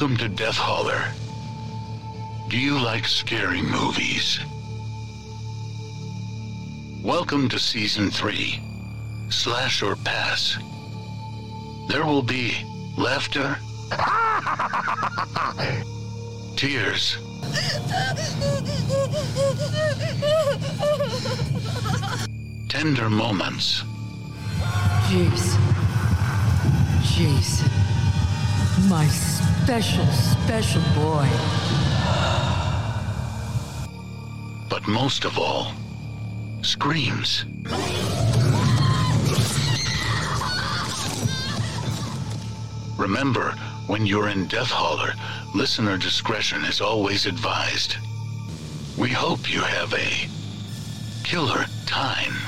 [0.00, 1.12] Welcome to Death Holler.
[2.48, 4.38] Do you like scary movies?
[7.02, 8.62] Welcome to Season 3
[9.28, 10.56] Slash or Pass.
[11.88, 12.64] There will be
[12.96, 13.58] laughter,
[16.56, 17.18] tears,
[22.68, 23.82] tender moments,
[25.10, 25.60] Jason.
[27.02, 27.68] Jason.
[28.88, 29.08] My
[29.68, 31.28] special, special boy.
[34.70, 35.74] but most of all,
[36.62, 37.44] screams.
[42.96, 43.50] Remember,
[43.88, 45.12] when you're in Death Holler,
[45.54, 47.96] listener discretion is always advised.
[48.96, 50.28] We hope you have a
[51.24, 52.47] killer time.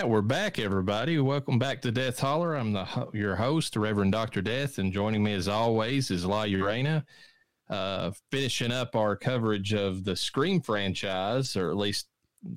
[0.00, 1.18] That, we're back, everybody.
[1.18, 2.54] Welcome back to Death Holler.
[2.56, 4.40] I'm the your host, Reverend Dr.
[4.40, 7.04] Death, and joining me as always is La Urena.
[7.68, 12.08] Uh, finishing up our coverage of the Scream franchise, or at least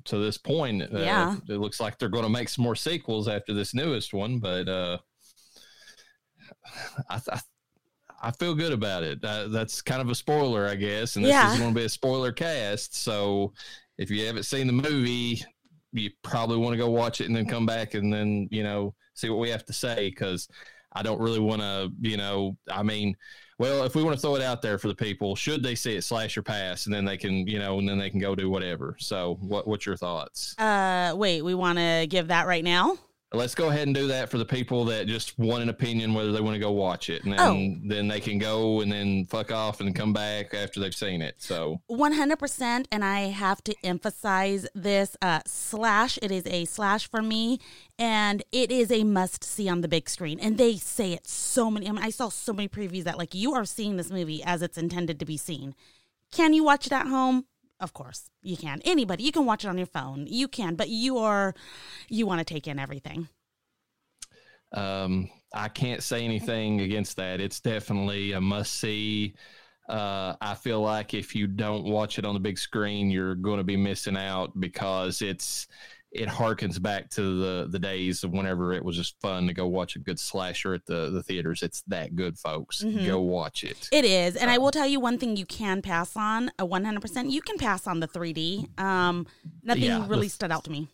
[0.04, 0.82] to this point.
[0.84, 1.36] Uh, Yeah.
[1.50, 4.66] It looks like they're going to make some more sequels after this newest one, but
[4.66, 4.96] uh,
[7.10, 7.40] I, I,
[8.22, 9.22] I feel good about it.
[9.22, 11.52] Uh, that's kind of a spoiler, I guess, and this Yeah.
[11.52, 12.96] is going to be a spoiler cast.
[12.96, 13.52] So
[13.98, 15.44] if you haven't seen the movie,
[15.94, 18.94] you probably want to go watch it and then come back and then you know
[19.14, 20.48] see what we have to say because
[20.92, 23.16] I don't really want to you know I mean
[23.58, 25.94] well if we want to throw it out there for the people should they see
[25.96, 28.34] it slash or pass and then they can you know and then they can go
[28.34, 32.64] do whatever so what what's your thoughts Uh, wait, we want to give that right
[32.64, 32.98] now?
[33.32, 36.30] Let's go ahead and do that for the people that just want an opinion whether
[36.30, 37.24] they want to go watch it.
[37.24, 37.88] And then Oh.
[37.88, 41.34] then they can go and then fuck off and come back after they've seen it
[41.38, 41.80] so.
[41.90, 47.58] 100% and i have to emphasize this uh, slash it is a slash for me
[47.98, 51.70] and it is a must see on the big screen and they say it so
[51.70, 54.42] many i mean i saw so many previews that like you are seeing this movie
[54.44, 55.74] as it's intended to be seen.
[56.30, 57.46] Can you watch it at home
[57.84, 60.88] of course you can anybody you can watch it on your phone you can but
[60.88, 61.54] you are
[62.08, 63.28] you want to take in everything
[64.72, 67.40] Um, I can't say anything against that.
[67.40, 69.34] It's definitely a must see.
[69.88, 73.58] Uh, I feel like if you don't watch it on the big screen, you're going
[73.58, 75.66] to be missing out because it's
[76.14, 79.66] it harkens back to the the days of whenever it was just fun to go
[79.66, 81.62] watch a good slasher at the the theaters.
[81.62, 82.82] It's that good, folks.
[82.82, 83.04] Mhm.
[83.06, 83.88] Go watch it.
[83.92, 86.84] It is, and I will tell you one thing: you can pass on a one
[86.84, 87.30] hundred percent.
[87.30, 88.68] You can pass on the three D.
[88.78, 89.26] Um,
[89.62, 90.88] nothing Yeah, the- really stood out to me.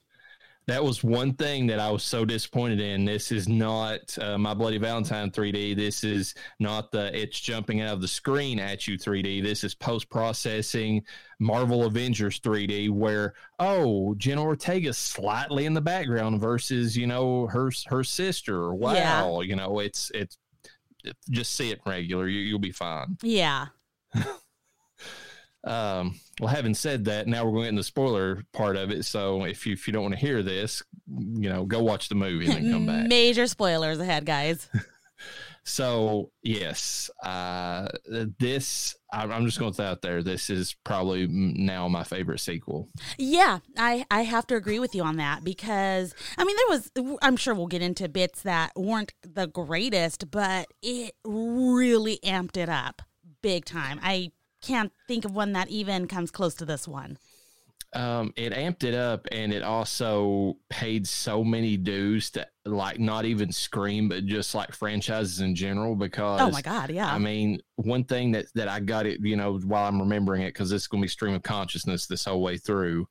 [0.71, 3.05] That was one thing that I was so disappointed in.
[3.05, 5.75] This is not uh, my Bloody Valentine 3D.
[5.75, 9.43] This is not the it's jumping out of the screen at you 3D.
[9.43, 11.03] This is post processing
[11.41, 17.73] Marvel Avengers 3D, where oh Jenna Ortega slightly in the background versus you know her
[17.89, 18.73] her sister.
[18.73, 19.41] Wow, Yeah.
[19.41, 20.39] you know it's it's
[21.31, 22.29] just see it regular.
[22.29, 23.17] You, you'll be fine.
[23.23, 23.67] Yeah,
[25.65, 28.91] Um, well, having said that, now we're going to get in the spoiler part of
[28.91, 29.05] it.
[29.05, 32.15] So if you if you don't want to hear this, you know, go watch the
[32.15, 33.07] movie and then come back.
[33.09, 34.69] major spoilers ahead, guys.
[35.63, 37.89] So yes, uh,
[38.39, 40.23] this I'm I'm just going to throw out there.
[40.23, 42.89] This is probably now my favorite sequel.
[43.19, 47.19] Yeah, I I have to agree with you on that because I mean there was
[47.23, 52.69] I'm sure we'll get into bits that weren't the greatest, but it really amped it
[52.69, 53.03] up
[53.43, 54.01] big time.
[54.03, 57.19] I can't think of one that even comes close to this one.
[57.93, 63.25] Um, it amped it up, and it also paid so many dues to like not
[63.25, 65.97] even Scream, but just like franchises in general.
[65.97, 67.13] Because Oh my god, yeah.
[67.13, 70.55] I mean, one thing that that I got it, you know, while I'm remembering it,
[70.55, 73.09] because this is going to be stream of consciousness this whole way through.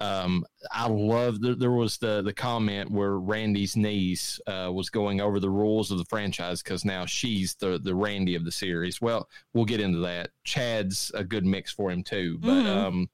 [0.00, 5.20] Um, I love there, there was the the comment where Randy's niece uh, was going
[5.20, 9.00] over the rules of the franchise because now she's the the Randy of the series.
[9.00, 10.30] Well, we'll get into that.
[10.44, 12.76] Chad's a good mix for him too, but Mhm.
[12.76, 13.10] um,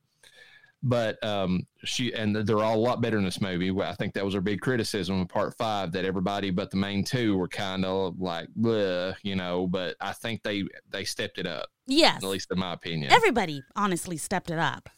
[0.87, 3.71] but um, she and they're all a lot better in this movie.
[3.71, 6.77] Well, I think that was our big criticism of part five that everybody but the
[6.77, 8.49] main two were kind of like,
[9.23, 9.67] you know.
[9.67, 12.23] But I think they they stepped it up, Yes.
[12.23, 13.11] at least in my opinion.
[13.13, 14.91] Everybody honestly stepped it up.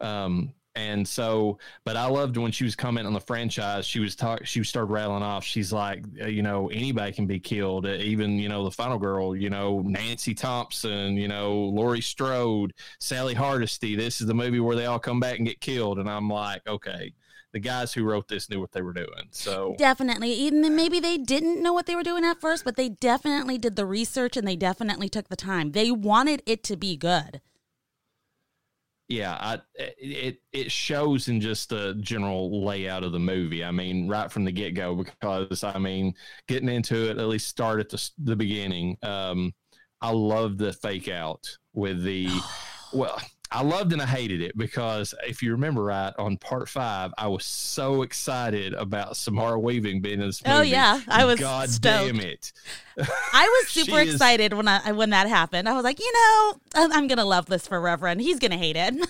[0.00, 3.86] Um, and so, but I loved when she was commenting on the franchise.
[3.86, 4.44] She was talk.
[4.44, 5.44] She started rattling off.
[5.44, 7.86] She's like, uh, you know, anybody can be killed.
[7.86, 9.36] Uh, even you know the final girl.
[9.36, 11.16] You know, Nancy Thompson.
[11.16, 13.94] You know, Laurie Strode, Sally Hardesty.
[13.94, 15.98] This is the movie where they all come back and get killed.
[15.98, 17.12] And I'm like, okay,
[17.52, 19.28] the guys who wrote this knew what they were doing.
[19.30, 20.32] So Definitely.
[20.32, 23.76] Even maybe they didn't know what they were doing at first, but they definitely did
[23.76, 25.70] the research and they definitely took the time.
[25.70, 27.40] They wanted it to be good.
[29.08, 33.64] Yeah, I it it shows in just the general layout of the movie.
[33.64, 36.14] I mean, right from the get go, because I mean,
[36.48, 38.96] getting into it, at least start at the the beginning.
[39.02, 39.52] Um,
[40.00, 42.28] I love the fake out with the
[42.92, 43.20] well.
[43.50, 47.28] I loved and I hated it because if you remember right on part five, I
[47.28, 50.58] was so excited about Samara Weaving being in this movie.
[50.58, 51.00] Oh, yeah.
[51.06, 52.16] I was God stoked.
[52.16, 52.52] damn it!
[52.98, 55.68] I was super is- excited when I when that happened.
[55.68, 58.20] I was like, you know, I'm, I'm gonna love this for Reverend.
[58.20, 58.94] He's gonna hate it.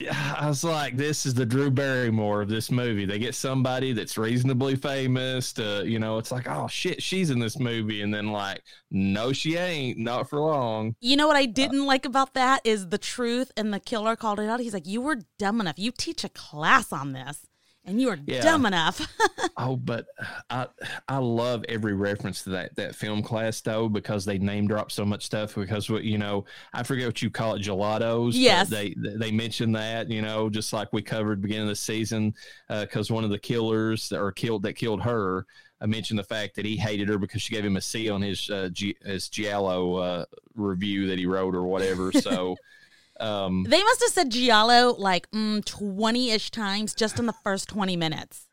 [0.00, 3.04] Yeah, I was like, this is the Drew Barrymore of this movie.
[3.04, 7.38] They get somebody that's reasonably famous to, you know, it's like, oh shit, she's in
[7.38, 8.00] this movie.
[8.00, 10.94] And then like, no, she ain't, not for long.
[11.00, 14.16] you know what I uh, didn't like about that is the truth, and the killer
[14.16, 14.60] called it out.
[14.60, 15.78] He's like, you were dumb enough.
[15.78, 17.46] You teach a class on this,
[17.84, 18.42] and you are Yeah.
[18.42, 19.06] dumb enough.
[19.56, 20.06] Oh, but
[20.48, 20.68] I
[21.06, 25.04] I love every reference to that that film class though because they name drop so
[25.04, 28.32] much stuff because what you know I forget what you call it gelatos.
[28.34, 28.70] Yes.
[28.70, 32.34] they they mentioned that you know just like we covered beginning of the season
[32.70, 35.46] because one of the killers that or killed that killed her.
[35.82, 38.20] I mentioned the fact that he hated her because she gave him a C on
[38.22, 40.24] his uh, G, his Giallo uh,
[40.54, 42.12] review that he wrote or whatever.
[42.12, 42.54] So,
[43.20, 45.28] um, they must have said Giallo like
[45.64, 48.48] twenty ish times just in the first twenty minutes.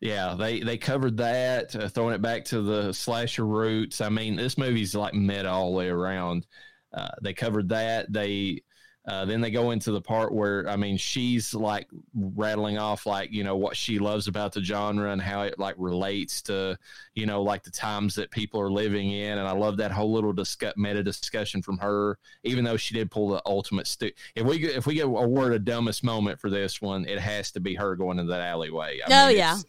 [0.00, 4.00] Yeah, they they covered that, uh, throwing it back to the slasher roots.
[4.00, 6.46] I mean, this movie's like meta all the way around.
[6.92, 8.12] Uh, they covered that.
[8.12, 8.62] They
[9.08, 13.32] uh, then they go into the part where I mean, she's like rattling off like
[13.32, 16.78] you know what she loves about the genre and how it like relates to
[17.14, 19.38] you know like the times that people are living in.
[19.38, 23.10] And I love that whole little discuss, meta discussion from her, even though she did
[23.10, 26.50] pull the ultimate stu If we if we get a word of dumbest moment for
[26.50, 28.98] this one, it has to be her going into that alleyway.
[29.06, 29.52] I Oh, yeah.
[29.58, 29.64] it's-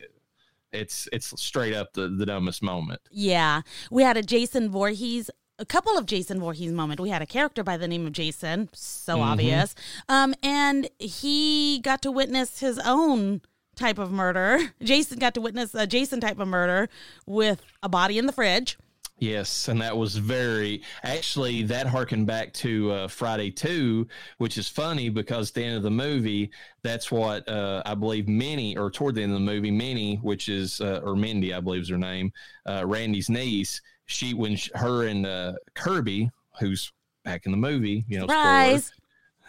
[0.72, 3.02] it's it's straight up the, the dumbest moment.
[3.10, 7.00] Yeah, we had a Jason Voorhees, a couple of Jason Voorhees moment.
[7.00, 9.22] We had a character by the name of Jason, so Mhm.
[9.24, 9.76] obvious,
[10.08, 13.42] um, and he got to witness his own
[13.76, 14.74] type of murder.
[14.82, 16.90] Jason got to witness a Jason type of murder
[17.26, 18.78] with a body in the fridge.
[19.22, 24.70] Yes, and that was very actually that harkened back to uh, Friday Two, which is
[24.70, 26.52] funny because at the end of the movie,
[26.84, 30.48] that's what uh, I believe Minnie, or toward the end of the movie, Minnie, which
[30.48, 32.32] is uh, or Mindy, I believe is her name,
[32.66, 33.82] uh, Randy's niece.
[34.10, 36.92] She when she, her and uh, Kirby, who's
[37.24, 38.92] back in the movie, you know, Surprise!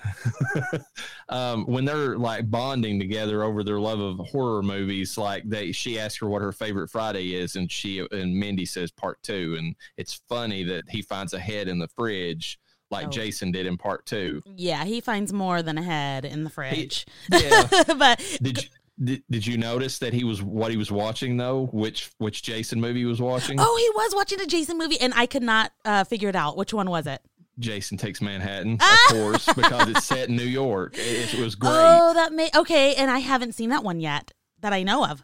[1.28, 5.98] um, when they're like bonding together over their love of horror movies, like they, she
[5.98, 9.74] asks her what her favorite Friday is, and she and Mindy says part two, and
[9.96, 12.58] it's funny that he finds a head in the fridge
[12.90, 13.10] like Oh.
[13.10, 14.42] Jason did in part two.
[14.44, 17.06] Yeah, he finds more than a head in the fridge.
[17.30, 18.68] Yeah, but did you?
[19.02, 21.68] Did, did you notice that he was what he was watching though?
[21.72, 23.58] Which which Jason movie he was watching?
[23.58, 26.56] oh, he was watching a Jason movie, and I could not uh, figure it out.
[26.56, 27.22] Which one was it?
[27.58, 30.96] Jason Takes Manhattan, of course, because it's set in New York.
[30.98, 31.70] It, it was great.
[31.72, 35.22] Oh, that may okay, and I haven't seen that one yet that I know of.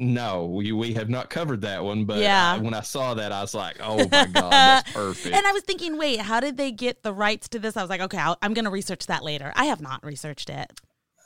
[0.00, 2.52] No, we, we have not covered that one, but Yeah.
[2.54, 5.34] I- when I saw that, I was like, oh my God, that's perfect.
[5.34, 7.76] And I was thinking, wait, how did they get the rights to this?
[7.76, 9.52] I was like, okay, I'll, I'm going to research that later.
[9.56, 10.72] I have not researched it.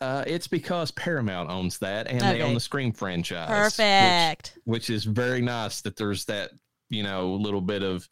[0.02, 3.48] Uh, it's because Paramount owns that and they own the Scream franchise.
[3.48, 4.58] which- Perfect.
[4.64, 6.50] Which, is very nice that there's that,
[6.90, 8.08] you know, little bit of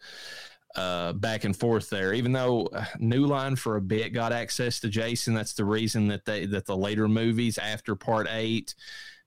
[0.76, 2.12] uh, back and forth there.
[2.14, 6.06] Even though uh, New Line for a bit got access to Jason, that's the reason
[6.08, 8.74] that they that the later movies after Part Eight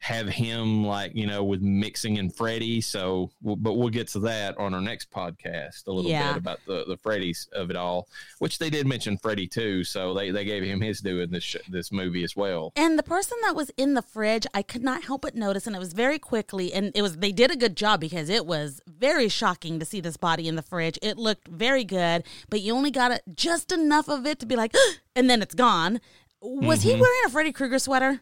[0.03, 2.81] have him like you know with mixing and Freddy.
[2.81, 6.33] So, but we'll get to that on our next podcast a little Yeah.
[6.33, 9.86] bit about the the Freddys of it all, which they did mention Freddy too.
[9.86, 12.74] So they they gave him his due in this sh- this movie as well.
[12.75, 15.75] And the person that was in the fridge, I could not help but notice, and
[15.75, 18.81] it was very quickly, and it was they did a good job because it was
[18.86, 21.00] very shocking to see this body in the fridge.
[21.01, 24.57] It looked very good, but you only got it just enough of it to be
[24.57, 24.74] like,
[25.15, 26.01] and then it's gone.
[26.41, 27.00] Was he Mhm.
[27.00, 28.19] wearing a Freddy Krueger sweater?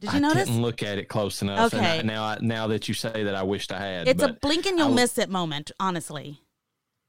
[0.00, 0.44] Did you I notice?
[0.46, 1.72] didn't look at it close enough.
[1.72, 1.98] and Okay.
[2.00, 4.08] I- now, I, now that you say that, I wished I had.
[4.08, 6.40] It's a blink and you'll miss it moment, honestly.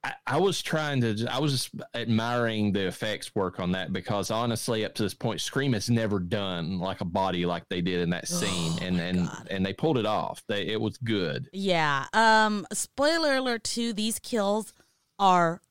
[0.04, 1.26] I, I was trying to.
[1.30, 5.42] I was just admiring the effects work on that because honestly, up to this point,
[5.42, 9.00] Scream has never done like a body like they did in that scene, Oh, and
[9.02, 10.44] and and they pulled it off.
[10.48, 11.50] They it was good.
[11.52, 12.06] Yeah.
[12.14, 14.72] Um spoiler alert too, these kills
[15.18, 15.62] are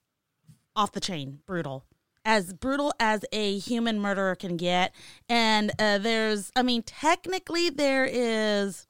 [0.75, 1.85] off the chain, brutal.
[2.27, 4.93] As brutal as a human murderer can get.
[5.29, 8.87] And uh, there's I mean, technically there is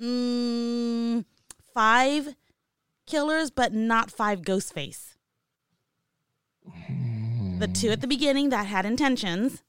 [0.00, 1.24] mm,
[1.74, 2.34] five
[3.06, 5.14] killers, but not five Ghostface.
[7.58, 9.62] The two at the beginning that had intentions.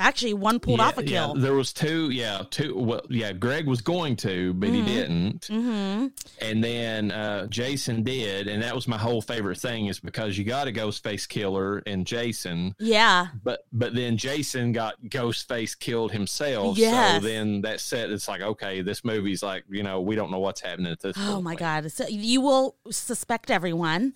[0.00, 1.34] Actually, one pulled yeah, off a kill.
[1.34, 2.10] Yeah, there was two.
[2.10, 2.76] Yeah, two.
[2.78, 5.48] Well, yeah, Greg was going to, but he didn't.
[5.48, 6.06] mm-hmm.
[6.40, 10.44] And then uh, Jason did, and that was my whole favorite thing is because you
[10.44, 13.28] got a Ghostface killer and Jason, Yeah.
[13.42, 16.78] but but then Jason got Ghostface killed himself.
[16.78, 17.20] Yes.
[17.20, 20.38] So then that set, it's like okay, this movie's like you know we don't know
[20.38, 21.16] what's happening at this.
[21.18, 21.90] Oh my god!
[21.90, 24.14] So you will suspect everyone.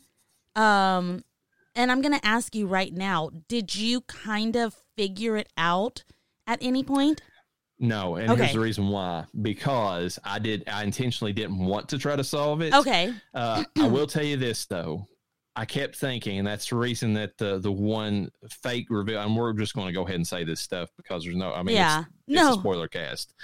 [0.54, 1.24] Um,
[1.74, 6.04] and I'm gonna ask you right now: Did you kind of figure it out
[6.46, 7.22] at any point?
[7.78, 8.42] No, and Okay.
[8.42, 9.24] here's the reason why.
[9.40, 12.72] Because I did, I intentionally didn't want to try to solve it.
[12.74, 13.12] Okay.
[13.34, 15.06] Uh, I will tell you this though.
[15.56, 18.30] I kept thinking, and that's the reason that the the one
[18.62, 21.36] fake reveal, and we're just going to go ahead and say this stuff because there's
[21.36, 22.00] no, I mean, Yeah.
[22.00, 22.50] it's, it's No.
[22.52, 23.34] a spoiler cast.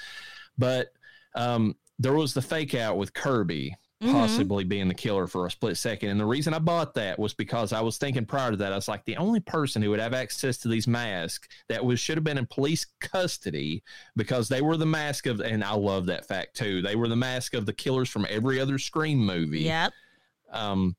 [0.56, 0.88] But
[1.34, 4.12] um, there was the fake out with Kirby Mhm.
[4.12, 7.34] possibly being the killer for a split second, and the reason I bought that was
[7.34, 9.98] because I was thinking prior to that, I was like, the only person who would
[9.98, 13.82] have access to these masks that was should have been in police custody
[14.14, 16.80] because they were the mask of, and I love that fact too.
[16.80, 19.92] They were the mask of the killers from every other Scream movie Yep.
[20.52, 20.94] um,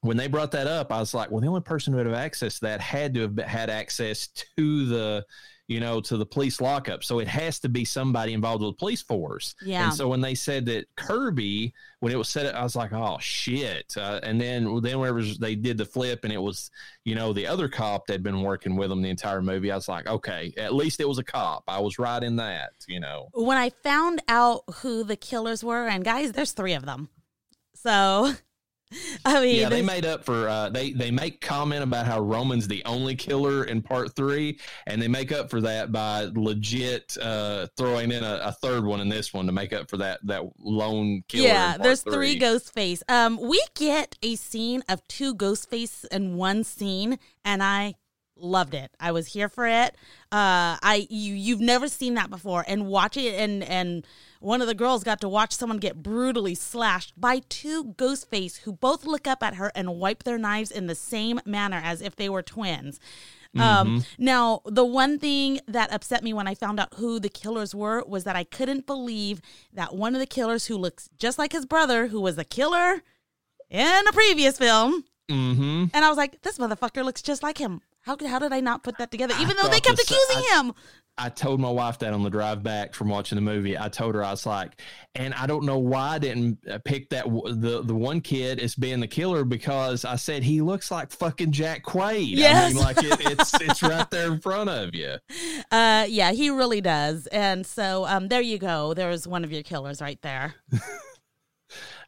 [0.00, 2.14] when they brought that up, I was like, well, the only person who would have
[2.14, 5.26] access to that had to have had access to the,
[5.70, 7.04] you know, to the police lockup.
[7.04, 9.54] So it has to be somebody involved with the police force.
[9.64, 9.84] Yeah.
[9.84, 13.18] And so when they said that Kirby, when it was said, I was like, oh
[13.20, 13.94] shit.
[13.96, 16.72] Uh, and then then whenever they did the flip and it was,
[17.04, 19.76] you know, the other cop that had been working with them the entire movie, I
[19.76, 21.62] was like, okay, at least it was a cop.
[21.68, 23.28] I was right in that, you know.
[23.32, 27.10] When I found out who the killers were, and guys, there's three of them.
[27.76, 28.32] So,
[29.24, 32.66] I mean, yeah, they made up for uh, they they make comment about how Roman's
[32.66, 37.68] the only killer in part three, and they make up for that by legit uh,
[37.76, 40.42] throwing in a, a third one in this one to make up for that that
[40.58, 41.48] lone killer.
[41.48, 43.02] yeah, there's three Ghostface.
[43.08, 47.94] Um, we get a scene of two Ghostface in one scene, and I
[48.42, 48.90] loved it.
[49.00, 49.94] I was here for it.
[50.32, 54.06] Uh, I you you've never seen that before, and watch it, and and
[54.40, 58.72] one of the girls got to watch someone get brutally slashed by two Ghostface who
[58.72, 62.16] both look up at her and wipe their knives in the same manner as if
[62.16, 62.98] they were twins.
[63.58, 67.74] Um, now, the one thing that upset me when I found out who the killers
[67.74, 69.40] were was that I couldn't believe
[69.72, 73.02] that one of the killers who looks just like his brother, who was a killer
[73.68, 75.84] in a previous film, Mm-hmm.
[75.94, 77.82] and I was like, this motherfucker looks just like him.
[78.02, 79.34] How, could- how did I not put that together?
[79.36, 80.72] I Even though they kept the accusing I- him.
[81.18, 83.76] I told my wife that on the drive back from watching the movie.
[83.76, 84.80] I told her I was like,
[85.14, 88.74] and I don't know why I didn't uh, pick that the the one kid as
[88.74, 92.14] being the killer because I said he looks like fucking Jack Quaid.
[92.14, 92.72] I Yes.
[92.72, 95.16] mean, like it, it's it's right there in front of you.
[95.70, 97.26] Uh, yeah, he really does.
[97.26, 98.94] And so, um, there you go.
[98.94, 100.54] There's one of your killers right there.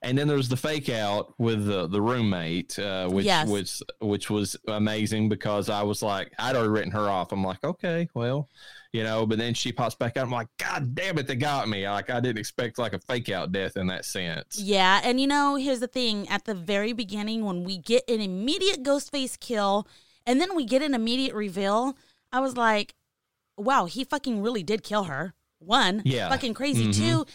[0.05, 3.49] And then there's the fake out with the the roommate, uh, which Yes.
[3.49, 7.31] which which was amazing because I was like, I'd already written her off.
[7.31, 8.49] I'm like, okay, well,
[8.93, 9.27] you know.
[9.27, 10.25] But then she pops back out.
[10.25, 11.89] I'm like, God damn it, they got me.
[11.89, 14.59] Like I didn't expect like a fake out death in that sense.
[14.59, 18.21] Yeah, and you know, here's the thing: at the very beginning, when we get an
[18.21, 19.87] immediate ghost face kill,
[20.27, 21.97] and then we get an immediate reveal,
[22.33, 22.95] I was like,
[23.57, 26.29] "Wow, he fucking really did kill her." One, Yeah.
[26.29, 26.89] fucking crazy.
[26.89, 26.97] Mhm.
[26.97, 27.27] Two,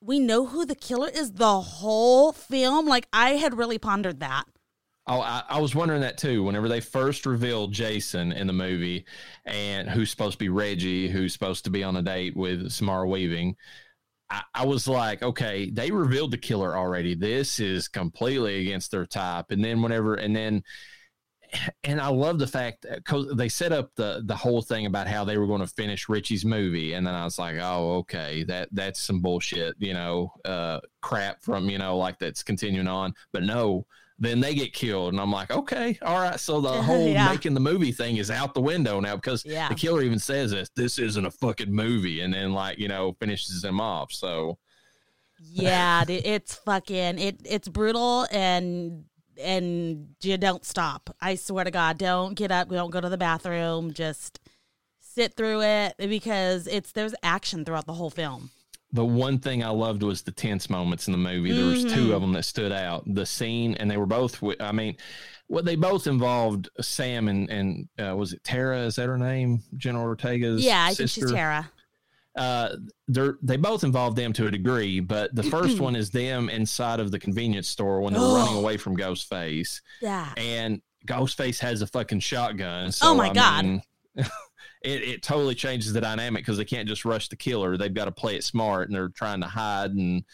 [0.00, 2.86] we know who the killer is the whole film.
[2.86, 4.44] Like I had really pondered that.
[5.08, 6.42] Oh, I, I was wondering that too.
[6.42, 9.06] Whenever they first revealed Jason in the movie,
[9.44, 13.08] and who's supposed to be Reggie, who's supposed to be on a date with Samara
[13.08, 13.54] Weaving,
[14.28, 17.14] I, I was like, okay, they revealed the killer already.
[17.14, 19.46] This is completely against their type.
[19.50, 20.64] And then whenever, and then,
[21.84, 25.24] and I love the fact because they set up the the whole thing about how
[25.24, 28.68] they were going to finish Richie's movie, and then I was like, oh, okay, that
[28.72, 33.14] that's some bullshit, you know, uh, crap from you know like that's continuing on.
[33.32, 33.86] But no,
[34.18, 36.40] then they get killed, and I'm like, okay, all right.
[36.40, 37.30] So the whole Yeah.
[37.30, 39.68] making the movie thing is out the window now because Yeah.
[39.68, 43.16] the killer even says this, this isn't a fucking movie, and then like you know
[43.20, 44.12] finishes him off.
[44.12, 44.58] So
[45.52, 47.40] Yeah, it's fucking it.
[47.44, 49.04] It's brutal and
[49.40, 51.14] and you don't stop.
[51.20, 53.92] I swear to God, don't get up, we don't go to the bathroom.
[53.92, 54.40] Just
[54.98, 58.50] sit through it because it's there's action throughout the whole film.
[58.92, 61.52] the one thing I loved was the tense moments in the movie.
[61.52, 63.02] There was two of them that stood out.
[63.06, 64.42] The scene, and they were both.
[64.60, 64.96] I mean,
[65.48, 68.80] what they both involved Sam and and uh, was it Tara?
[68.80, 69.62] Is that her name?
[69.76, 71.70] Jenna Ortega's yeah, I think she's Tara.
[72.36, 72.76] Uh,
[73.08, 77.00] they're they both involve them to a degree, but the first one is them inside
[77.00, 80.32] of the convenience store when they're running away from Ghostface, Yeah.
[80.36, 82.92] and Ghostface has a fucking shotgun.
[82.92, 83.64] So, Oh my I God.
[83.64, 83.82] mean,
[84.16, 87.76] it, it totally changes the dynamic because they can't just rush the killer.
[87.76, 90.24] They've got to play it smart, and they're trying to hide and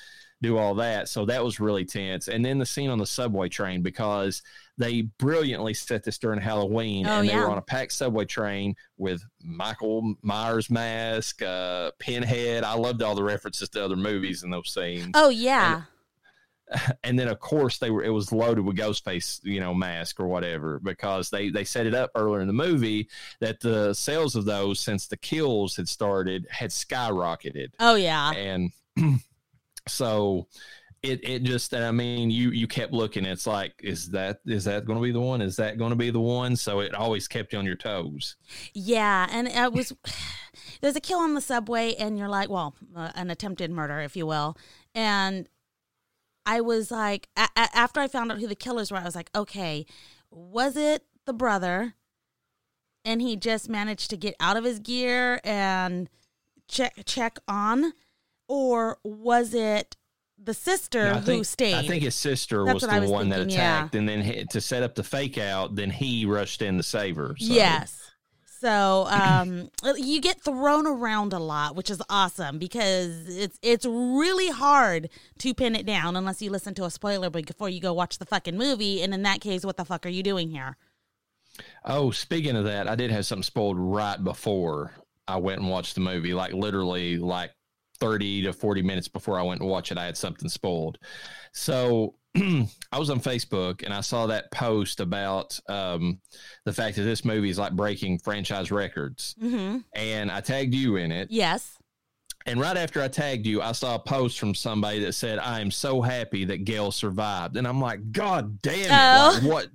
[0.41, 1.09] do all that.
[1.09, 2.27] So that was really tense.
[2.29, 4.43] And then the scene on the subway train because
[4.79, 7.41] they brilliantly set this during Halloween, Oh, and they yeah.
[7.41, 12.65] were on a packed subway train with Michael Myers mask, uh, Pinhead.
[12.65, 15.83] I loved all the references to other movies in those scenes Oh yeah.
[17.05, 20.27] and then of course they were it was loaded with ghostface you know mask or
[20.27, 23.07] whatever because they they set it up earlier in the movie
[23.41, 28.31] that the sales of those since the kills had started had skyrocketed Oh yeah.
[28.33, 28.71] and
[29.89, 30.47] so
[31.03, 33.25] it it just i mean you you kept looking.
[33.25, 35.41] It's like is that is that going to be the one?
[35.43, 36.55] Is that going to be the one?
[36.57, 38.37] So it always kept you on your toes.
[38.75, 39.93] Yeah, and it was
[40.81, 44.17] there's a kill on the subway, and you're like, well, uh, an attempted murder, if
[44.17, 44.57] you will,
[44.95, 45.49] and
[46.47, 49.15] I was like, a- a- after I found out who the killers were, I was
[49.15, 49.87] like, okay,
[50.31, 51.95] was it the brother,
[53.05, 56.09] and he just managed to get out of his gear and
[56.69, 57.93] check check on,
[58.49, 59.97] or was it
[60.45, 61.75] the sister I who think, stayed?
[61.75, 63.79] I think his sister That's was the was one that thinking, yeah.
[63.79, 66.83] attacked and then he, to set up the fake out then he rushed in to
[66.83, 67.53] save her so.
[67.53, 68.03] Yes.
[68.63, 74.51] So um, you get thrown around a lot, which is awesome because it's it's really
[74.51, 78.19] hard to pin it down unless you listen to a spoiler before you go watch
[78.19, 79.03] the fucking movie.
[79.03, 80.77] And in that case, what the fuck are you doing here?
[81.85, 84.93] Oh, speaking of that, I did have something spoiled right before
[85.27, 86.33] I went and watched the movie.
[86.33, 87.51] Like literally, like
[88.03, 90.99] thirty to forty minutes before I went to watch it, I had something spoiled.
[91.53, 96.19] So I was on Facebook and I saw that post about um,
[96.65, 99.79] the fact that this movie is like breaking franchise records, Mm-hmm.
[99.95, 101.29] and I tagged you in it.
[101.31, 101.77] Yes.
[102.47, 105.61] And right after I tagged you, I saw a post from somebody that said, I
[105.61, 107.57] am so happy that Gale survived.
[107.57, 108.91] And I'm like, God damn it.
[108.91, 109.39] Oh.
[109.41, 109.67] Like, what?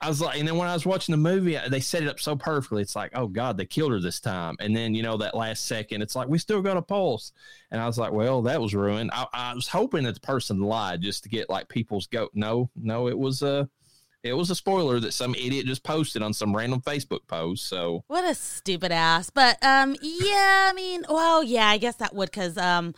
[0.00, 2.08] I was like, and then when I was watching the movie, uh, they set it
[2.08, 2.82] up so perfectly.
[2.82, 4.56] It's like, oh God, they killed her this time.
[4.60, 7.32] And then, you know, that last second, it's like, we still got a pulse.
[7.70, 9.10] And I was like, well, that was ruined.
[9.12, 12.28] I, I was hoping that the person lied just to get like people's go.
[12.32, 13.68] No, no, it was a,
[14.22, 17.66] it was a spoiler that some idiot just posted on some random Facebook post.
[17.68, 19.30] So, What a stupid ass.
[19.30, 22.94] But um, yeah, I mean, well, yeah, I guess that would because um,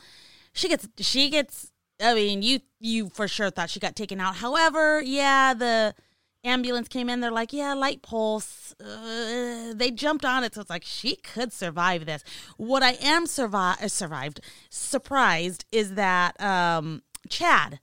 [0.52, 1.72] she gets she gets.
[2.02, 4.36] I mean, you you for sure thought she got taken out.
[4.36, 5.94] However, yeah, the
[6.44, 7.20] ambulance came in.
[7.20, 8.74] They're like, yeah, light pulse.
[8.80, 12.24] Uh, they jumped on it, so it's like she could survive this.
[12.56, 17.80] What I am survive uh, survived surprised is that um, Chad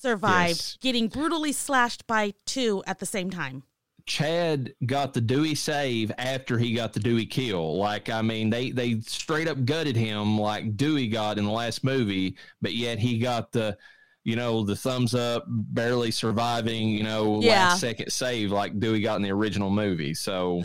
[0.00, 0.78] survived Yes.
[0.80, 3.62] getting brutally slashed by two at the same time.
[4.06, 7.76] Chad got the Dewey save after he got the Dewey kill.
[7.76, 11.84] Like, I mean, they they straight up gutted him like Dewey got in the last
[11.84, 13.76] movie, but yet he got the,
[14.24, 17.64] you know, the thumbs up, barely surviving, you know, Yeah.
[17.68, 20.14] last second save like Dewey got in the original movie.
[20.14, 20.62] So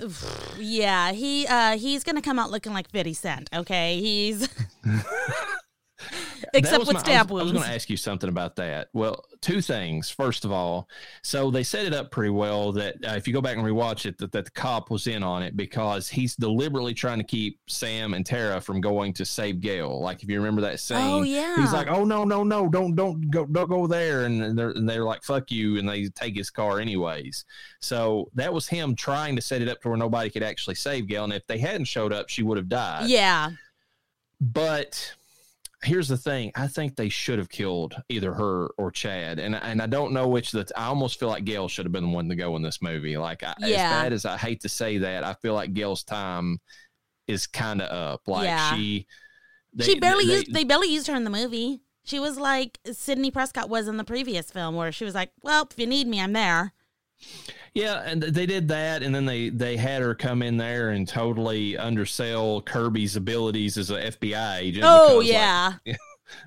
[0.58, 4.00] Yeah, he uh he's gonna come out looking like 50 Cent, okay?
[4.00, 4.48] He's
[6.54, 7.52] except with my- stab I was, wounds.
[7.54, 8.89] going to ask you something about that.
[8.94, 10.10] Well, two things.
[10.10, 10.88] First of all,
[11.24, 14.06] so they set it up pretty well that uh, if you go back and rewatch
[14.06, 17.60] it, that, that the cop was in on it because he's deliberately trying to keep
[17.68, 20.02] Sam and Tara from going to save Gale.
[20.02, 21.56] Like if you remember that scene, Oh, yeah.
[21.58, 24.88] he's like, "Oh no, no, no, don't, don't go, don't go there," and they're and
[24.88, 27.46] they're like, "Fuck you," and they take his car anyways.
[27.82, 31.08] So that was him trying to set it up to where nobody could actually save
[31.08, 33.10] Gale, and if they hadn't showed up, she would have died.
[33.10, 33.52] yeah.
[34.42, 35.13] But
[35.84, 39.82] here's the thing: I think they should have killed either her or Chad, and and
[39.82, 40.52] I don't know which.
[40.52, 42.82] That I almost feel like Gale should have been the one to go in this
[42.82, 43.17] movie.
[43.17, 43.89] Like, I, as Yeah.
[44.04, 46.60] bad as I hate to say that, I feel like Gale's time
[47.28, 48.28] is kind of up.
[48.28, 48.76] Like Yeah.
[48.76, 49.08] she,
[49.74, 51.82] they- she barely they- used they barely used her in the movie.
[52.06, 55.67] She was like Sidney Prescott was in the previous film where she was like, Well,
[55.72, 56.74] if you need me, I'm there.
[57.73, 61.07] Yeah, and they did that, and then they they had her come in there and
[61.07, 64.86] totally undersell Kirby's abilities as a FBI agent.
[64.88, 65.33] Oh because,
[65.86, 65.95] like,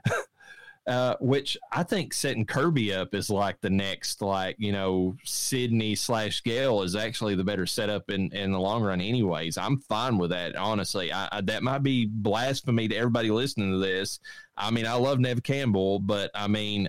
[0.09, 0.13] yeah.
[0.87, 5.97] uh, which I think setting Kirby up is like the next, like you know, Sidney
[5.97, 9.01] slash Gale is actually the better setup in in the long run.
[9.01, 10.55] Anyways, I'm fine with that.
[10.55, 14.21] Honestly, I, I, that might be blasphemy to everybody listening to this.
[14.57, 16.89] I mean, I love Neve Campbell, but I mean,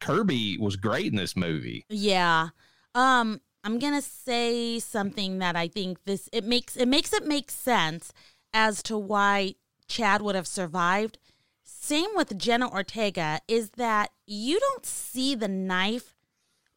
[0.00, 1.84] Kirby was great in this movie.
[1.88, 2.50] Yeah.
[2.98, 7.50] Um I'm gonna say something that I think this it makes it makes it make
[7.50, 8.12] sense
[8.52, 9.54] as to why
[9.86, 11.18] Chad would have survived.
[11.62, 16.16] Same with Jenna Ortega is that you don't see the knife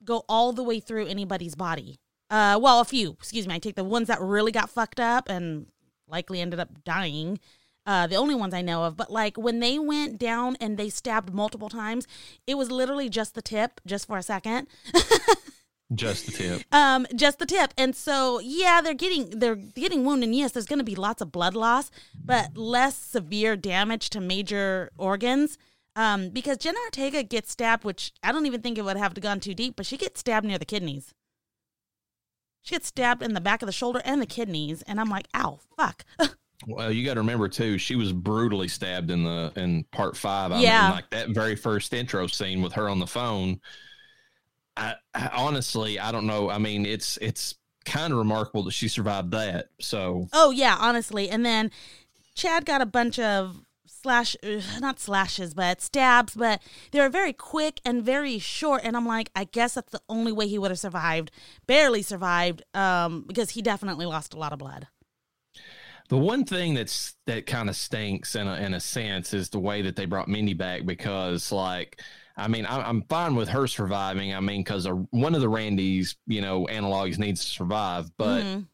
[0.03, 1.99] go all the way through anybody's body.
[2.29, 3.11] Uh, well, a few.
[3.13, 3.55] Excuse me.
[3.55, 5.67] I take the ones that really got fucked up and
[6.07, 7.39] likely ended up dying.
[7.85, 8.95] Uh, the only ones I know of.
[8.95, 12.07] But like when they went down and they stabbed multiple times,
[12.45, 14.67] it was literally just the tip, just for a second.
[15.93, 16.61] Just the tip.
[16.71, 17.73] um, just the tip.
[17.77, 20.29] And so, yeah, they're getting they're getting wounded.
[20.29, 21.91] And yes, there's going to be lots of blood loss,
[22.23, 25.57] but less severe damage to major organs.
[25.95, 29.41] Um, because Jenna Ortega gets stabbed, which I don't even think it would have gone
[29.41, 31.13] too deep, but she gets stabbed near the kidneys.
[32.61, 35.27] She gets stabbed in the back of the shoulder and the kidneys, and I'm like,
[35.33, 36.05] ow, fuck.
[36.67, 40.51] Well, you got to remember too, she was brutally stabbed in the in part five.
[40.51, 40.83] I Yeah.
[40.83, 43.59] mean, like that very first intro scene with her on the phone.
[44.81, 46.49] I, I honestly, I don't know.
[46.49, 49.69] I mean, it's it's kind of remarkable that she survived that.
[49.79, 51.29] So Oh yeah, honestly.
[51.29, 51.71] And then
[52.35, 54.35] Chad got a bunch of slash
[54.79, 59.29] not slashes, but stabs, but they were very quick and very short and I'm like,
[59.35, 61.31] I guess that's the only way he would have survived.
[61.67, 64.87] Barely survived um because he definitely lost a lot of blood.
[66.09, 69.59] The one thing that's that kind of stinks in a, in a sense is the
[69.59, 72.01] way that they brought Mindy back because, like,
[72.37, 74.33] I mean, I, I'm fine with her surviving.
[74.33, 78.67] I mean, because one of the Randys, you know, analogs needs to survive, but Mhm.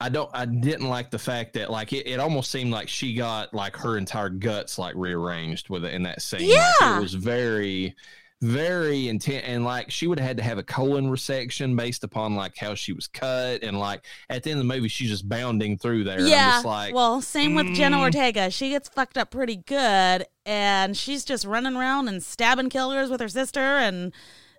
[0.00, 0.28] I don't.
[0.34, 3.76] I didn't like the fact that like it, it almost seemed like she got like
[3.76, 6.40] her entire guts like rearranged with it in that scene.
[6.50, 6.98] Like, Yeah.
[6.98, 7.94] it was very.
[8.42, 12.34] Very intent, and like she would have had to have a colon resection based upon
[12.34, 15.26] like how she was cut, and like at the end of the movie, she's just
[15.28, 16.18] bounding through there.
[16.18, 16.50] I'm Yeah.
[16.50, 18.00] just like, well, same with Jenna mm.
[18.02, 18.50] Ortega.
[18.50, 23.20] She gets fucked up pretty good and she's just running around and stabbing killers with
[23.20, 24.12] her sister and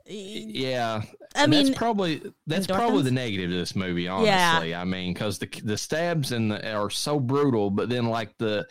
[0.07, 1.01] Yeah,
[1.35, 2.75] I And mean, that's probably that's endorphins?
[2.75, 4.07] probably the negative of this movie.
[4.07, 8.35] Honestly, I mean, because the the stabs and the, are so brutal, but then like
[8.37, 8.67] the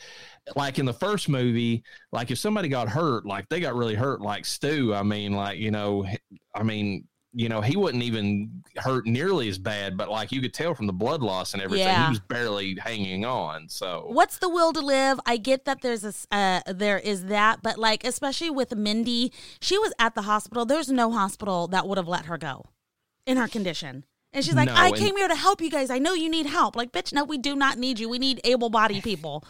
[0.57, 4.21] like in the first movie, like if somebody got hurt, like they got really hurt,
[4.21, 4.95] like Stu.
[4.95, 6.07] I mean, like you know,
[6.55, 7.07] I mean.
[7.37, 10.87] You know, he wasn't even hurt nearly as bad, but like you could tell from
[10.87, 12.05] the blood loss and everything, Yeah.
[12.05, 13.69] he was barely hanging on.
[13.69, 17.61] So what's the will to live i get that there's a uh, there is that
[17.61, 21.99] but like especially with mindy she was at the hospital there's no hospital that would
[21.99, 22.67] have let her go
[23.27, 25.91] in her condition and she's like No, i and- came here to help you guys
[25.91, 28.41] i know you need help like bitch no we do not need you we need
[28.45, 29.43] able-bodied people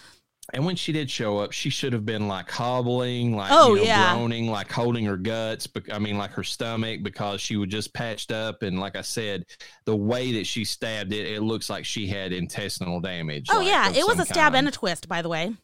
[0.52, 3.76] And when she did show up, she should have been like hobbling, like Oh, you
[3.76, 4.14] know, yeah.
[4.14, 5.66] groaning, like holding her guts.
[5.90, 8.62] I mean, like her stomach, because she was just patched up.
[8.62, 9.46] And like I said,
[9.87, 13.48] the way that she stabbed it, it looks like she had intestinal damage.
[13.50, 14.57] oh like, yeah it was a stab kind.
[14.57, 15.54] and a twist by the way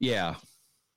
[0.00, 0.34] yeah,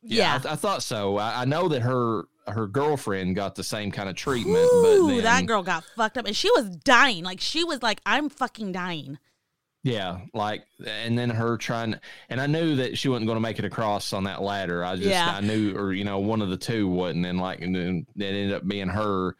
[0.03, 1.17] yeah, I, th- I thought so.
[1.17, 5.07] I, I know that her her girlfriend got the same kind of treatment, Ooh, but
[5.15, 8.29] then, that girl got fucked up and she was dying like she was like i'm
[8.29, 9.17] fucking dying
[9.83, 11.95] Yeah, like, and then her trying,
[12.29, 14.85] and I knew that she wasn't going to make it across on that ladder.
[14.85, 15.33] I just, Yeah.
[15.35, 18.23] I knew, or you know, one of the two wasn't, and like, and then it
[18.23, 19.35] ended up being her.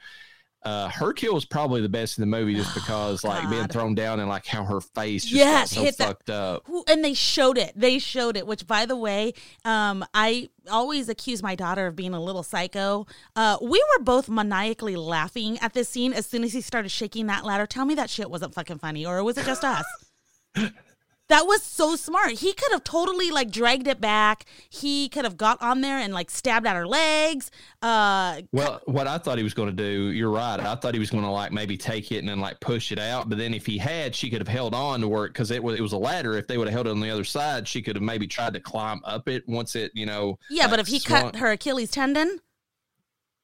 [0.64, 3.68] Uh, her kill was probably the best in the movie, just because, like, being Oh,
[3.68, 6.68] thrown down and like how her face just Yes, got so hit that- fucked up.
[6.88, 7.74] And they showed it.
[7.76, 8.46] They showed it.
[8.46, 9.34] Which, by the way,
[9.66, 13.08] um, I always accuse my daughter of being a little psycho.
[13.36, 17.26] Uh, we were both maniacally laughing at this scene as soon as he started shaking
[17.26, 17.66] that ladder.
[17.66, 19.86] Tell me that shit wasn't fucking funny, or was it just us?
[20.56, 22.32] That was so smart.
[22.40, 24.44] He could have totally like dragged it back.
[24.70, 27.50] He could have got on there and like stabbed at her legs.
[27.82, 30.60] Uh, Well, what I thought he was going to do, you're right.
[30.60, 33.00] I thought he was going to like maybe take it and then like push it
[33.00, 33.30] out.
[33.30, 35.80] But then if he had, she could have held on to work because it was
[35.80, 36.38] it was a ladder.
[36.38, 38.54] If they would have held it on the other side, she could have maybe tried
[38.56, 40.38] to climb up it once it, you know.
[40.50, 42.40] yeah, like, but if he swung- cut her Achilles tendon,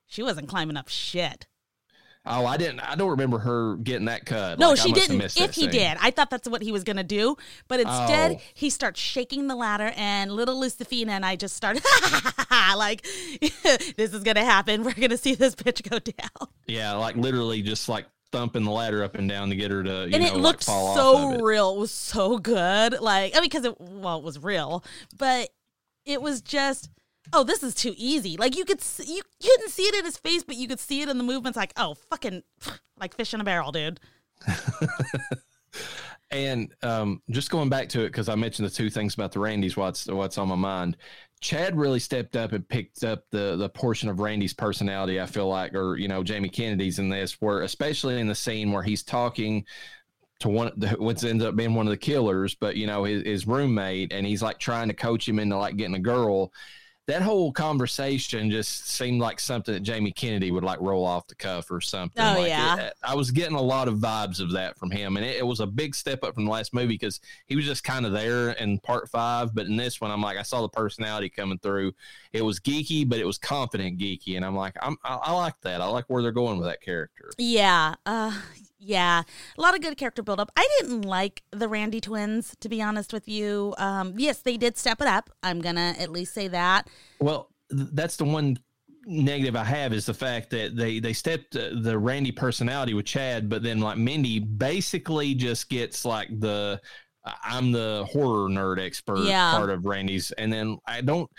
[0.08, 1.48] she wasn't climbing up shit.
[2.30, 2.80] Oh, I didn't.
[2.82, 4.60] I don't remember her getting that cut.
[4.60, 5.22] No, Like, she didn't.
[5.38, 7.36] If he did, I thought that's what he was gonna do.
[7.68, 8.42] But instead, Oh.
[8.54, 11.84] he starts shaking the ladder, and little Lucifina and I just started
[12.76, 13.04] like,
[13.98, 14.84] "This is gonna happen.
[14.84, 19.04] We're gonna see this bitch go down." yeah, like literally just like thumping the ladder
[19.04, 21.40] up and down to get her to, you and know, it looked like so of
[21.40, 21.44] it.
[21.44, 21.76] real.
[21.76, 23.00] It was so good.
[23.00, 24.84] Like, I mean, because it well, it was real,
[25.18, 25.50] but
[26.06, 26.90] it was just.
[27.34, 28.38] Oh, this is too easy.
[28.38, 31.02] Like you could see, you couldn't see it in his face, but you could see
[31.02, 31.58] it in the movements.
[31.58, 32.44] Like, oh, fucking,
[33.00, 34.00] like fish in a barrel, dude.
[36.30, 39.40] And um, just going back to it because I mentioned the two things about the
[39.40, 39.78] Randys.
[39.78, 40.98] What's what's on my mind?
[41.40, 45.22] Chad really stepped up and picked up the the portion of Randy's personality.
[45.22, 48.72] I feel like, or you know, Jamie Kennedy's in this, where especially in the scene
[48.72, 49.66] where he's talking
[50.40, 53.48] to one what's ends up being one of the killers, but you know his, his
[53.48, 56.52] roommate, and he's like trying to coach him into like getting a girl.
[57.08, 61.36] That whole conversation just seemed like something that Jamie Kennedy would like roll off the
[61.36, 62.22] cuff or something.
[62.22, 62.76] Oh, like yeah.
[62.88, 65.46] it- I was getting a lot of vibes of that from him, and it, it
[65.46, 68.12] was a big step up from the last movie because he was just kind of
[68.12, 71.60] there in part five, but in this one, I'm like, I saw the personality coming
[71.60, 71.94] through.
[72.34, 75.60] It was geeky, but it was confident geeky, and I'm like, I'm, I, I like
[75.62, 75.80] that.
[75.80, 77.32] I like where they're going with that character.
[77.38, 77.96] Yeah.
[78.06, 78.38] Uh
[78.80, 79.24] yeah.
[79.58, 80.52] A lot of good character build up.
[80.56, 83.74] I didn't like the Randy twins, to be honest with you.
[83.78, 85.30] Um, yes, they did step it up.
[85.44, 86.88] I'm gonna at least say that.
[87.20, 88.58] Well, th- that's the one
[89.10, 93.06] negative I have is the fact that they they stepped uh, the Randy personality with
[93.06, 96.80] Chad, but then like Mindy basically just gets like the
[97.26, 99.52] I- I'm the horror nerd expert Yeah.
[99.52, 101.30] part of Randy's, and then I don't,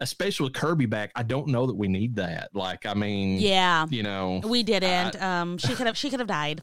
[0.00, 2.50] especially with Kirby back, I don't know that we need that.
[2.52, 3.86] Like, I mean, Yeah.
[3.90, 5.20] you know, We didn't.
[5.22, 6.62] um she could have she could have died.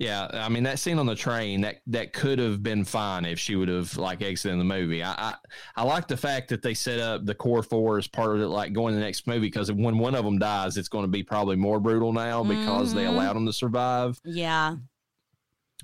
[0.00, 3.38] Yeah, I mean that scene on the train that that could have been fine if
[3.38, 5.02] she would have like exited the movie.
[5.02, 5.34] I I,
[5.76, 8.46] I like the fact that they set up the core four as part of it,
[8.46, 11.08] like going to the next movie because when one of them dies, it's going to
[11.08, 13.08] be probably more brutal now because they Mhm.
[13.10, 14.18] allowed them to survive.
[14.24, 14.76] Yeah.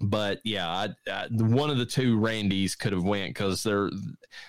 [0.00, 3.90] But yeah, I, I, one of the two Randys could have went because they're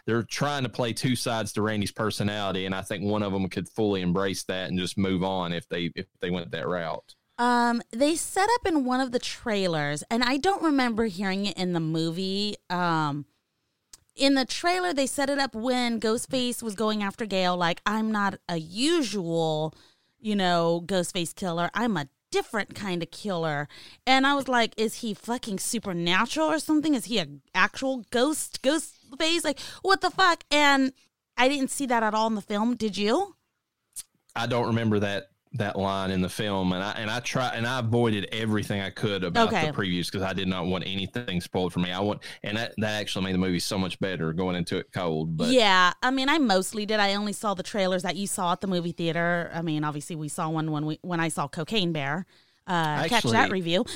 [0.06, 3.50] they're trying to play two sides to Randy's personality, and I think one of them
[3.50, 7.16] could fully embrace that and just move on if they if they went that route.
[7.38, 11.58] Um, they set up in one of the trailers, and I don't remember hearing it
[11.58, 12.56] in the movie.
[12.70, 13.26] Um,
[14.16, 17.56] in the trailer, they set it up when Ghostface was going after Gale.
[17.56, 19.76] Like, I'm not a usual,
[20.20, 21.70] you know, Ghostface killer.
[21.76, 23.68] I'm a different kind of killer.
[24.06, 26.96] And I was like, is he fucking supernatural or something?
[26.96, 29.44] Is he a actual ghost, ghost face?
[29.44, 30.44] Like, what the fuck?
[30.52, 30.94] And
[31.38, 32.76] I didn't see that at all in the film.
[32.76, 33.36] Did you?
[34.36, 37.66] I don't remember that that line in the film, and I and I try and
[37.66, 39.68] I avoided everything I could about Okay.
[39.68, 41.92] the previews because I did not want anything spoiled for me.
[41.92, 44.88] I want, and that that actually made the movie so much better going into it
[44.94, 45.38] cold.
[45.38, 47.00] But yeah, I mean, I mostly did.
[47.00, 49.52] I only saw the trailers that you saw at the movie theater.
[49.54, 52.26] I mean, obviously, we saw one when we when I saw Cocaine Bear.
[52.66, 53.86] Uh, catch that review.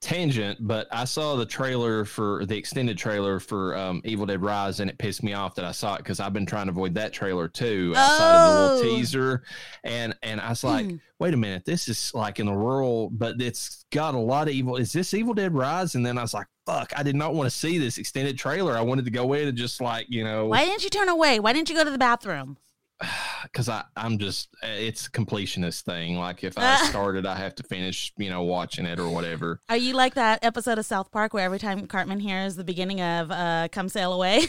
[0.00, 4.80] tangent, but I saw the trailer for the extended trailer for um, Evil Dead Rise,
[4.80, 6.94] and it pissed me off that I saw it because I've been trying to avoid
[6.94, 8.74] that trailer too outside of the Oh.
[8.76, 9.42] little teaser,
[9.84, 10.96] and and I was like, Hmm.
[11.18, 14.54] wait a minute, this is like in the rural, but it's got a lot of
[14.54, 14.76] evil.
[14.76, 15.94] Is this Evil Dead Rise?
[15.94, 18.76] And then I was like, fuck, I did not want to see this extended trailer.
[18.76, 21.40] I wanted to go in and just like you know, Why didn't you turn away?
[21.40, 22.56] Why didn't you go to the bathroom?
[23.42, 26.16] because I I'm just it's a completionist thing.
[26.16, 29.60] Like if I started, I have to finish, you know, watching it or whatever.
[29.68, 33.00] Are you like that episode of South Park where every time Cartman hears the beginning
[33.00, 34.46] of uh, "Come Sail Away"?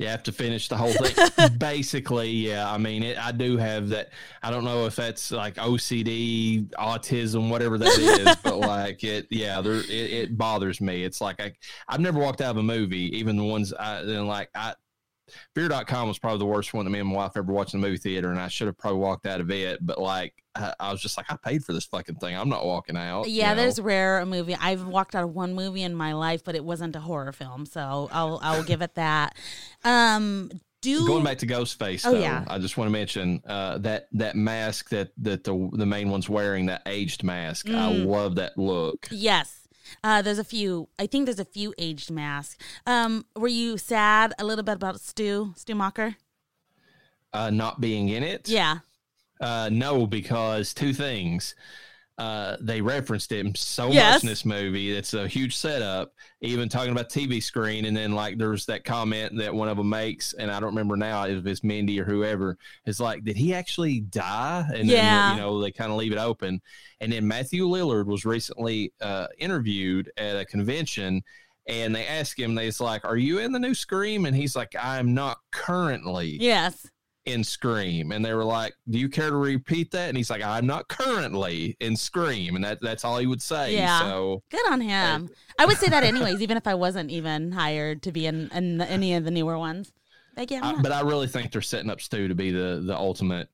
[0.00, 1.50] You have to finish the whole thing.
[1.58, 2.72] Basically, yeah.
[2.72, 4.08] I mean, it, I do have that.
[4.42, 9.60] I don't know if that's like OCD, autism, whatever that is, but like it, yeah,
[9.60, 11.04] there, it, it bothers me.
[11.04, 11.52] It's like I,
[11.86, 14.72] I've never walked out of a movie, even the ones I, then like I,
[15.54, 17.86] Fear.com was probably the worst one that me and my wife ever watched in the
[17.86, 19.78] movie theater, and I should have probably walked out of it.
[19.84, 22.36] But like, I, I was just like, I paid for this fucking thing.
[22.36, 23.28] I'm not walking out.
[23.28, 23.62] you yeah, know?
[23.62, 24.56] there's rare a movie.
[24.60, 27.66] I've walked out of one movie in my life, but it wasn't a horror film,
[27.66, 29.36] so I'll I'll give it that.
[29.84, 30.50] Um,
[30.82, 32.42] do Going back to Ghostface, Oh, though, yeah.
[32.48, 36.28] I just want to mention uh, that that mask that that the the main one's
[36.28, 37.68] wearing, that aged mask.
[37.68, 38.06] I Mm.
[38.06, 39.06] love that look.
[39.10, 39.59] Yes.
[40.04, 40.88] Uh, there's a few.
[40.98, 42.56] I think there's a few aged masks.
[42.86, 46.16] Um, were you sad a little bit about Stu Stu Macher?
[47.32, 48.78] Uh, not being in it, Yeah.
[49.40, 51.54] Uh, no, because two things.
[52.20, 54.16] Uh, they referenced him so Yes.
[54.16, 54.90] much in this movie.
[54.92, 56.12] It's a huge setup.
[56.42, 59.88] Even talking about TV screen, and then like there's that comment that one of them
[59.88, 62.58] makes, and I don't remember now if it's Mindy or whoever.
[62.84, 64.66] Is like, did he actually die?
[64.74, 65.28] And Yeah.
[65.28, 66.60] then you know they kind of leave it open.
[67.00, 71.22] And then Matthew Lillard was recently uh, interviewed at a convention,
[71.66, 74.74] and they asked him, they's like, "Are you in the new Scream?" And he's like,
[74.78, 76.86] "I'm not currently." Yes.
[77.26, 80.42] In Scream, and they were like, "Do you care to repeat that?" And he's like,
[80.42, 83.74] "I'm not currently in Scream," and that that's all he would say.
[83.74, 84.00] Yeah.
[84.00, 85.30] So Good on uh, him.
[85.58, 88.78] I would say that anyways, even if I wasn't even hired to be in, in
[88.78, 89.92] the, any of the newer ones.
[90.36, 90.82] I'm I, not.
[90.82, 93.48] but I really think they're setting up Stu to be the the ultimate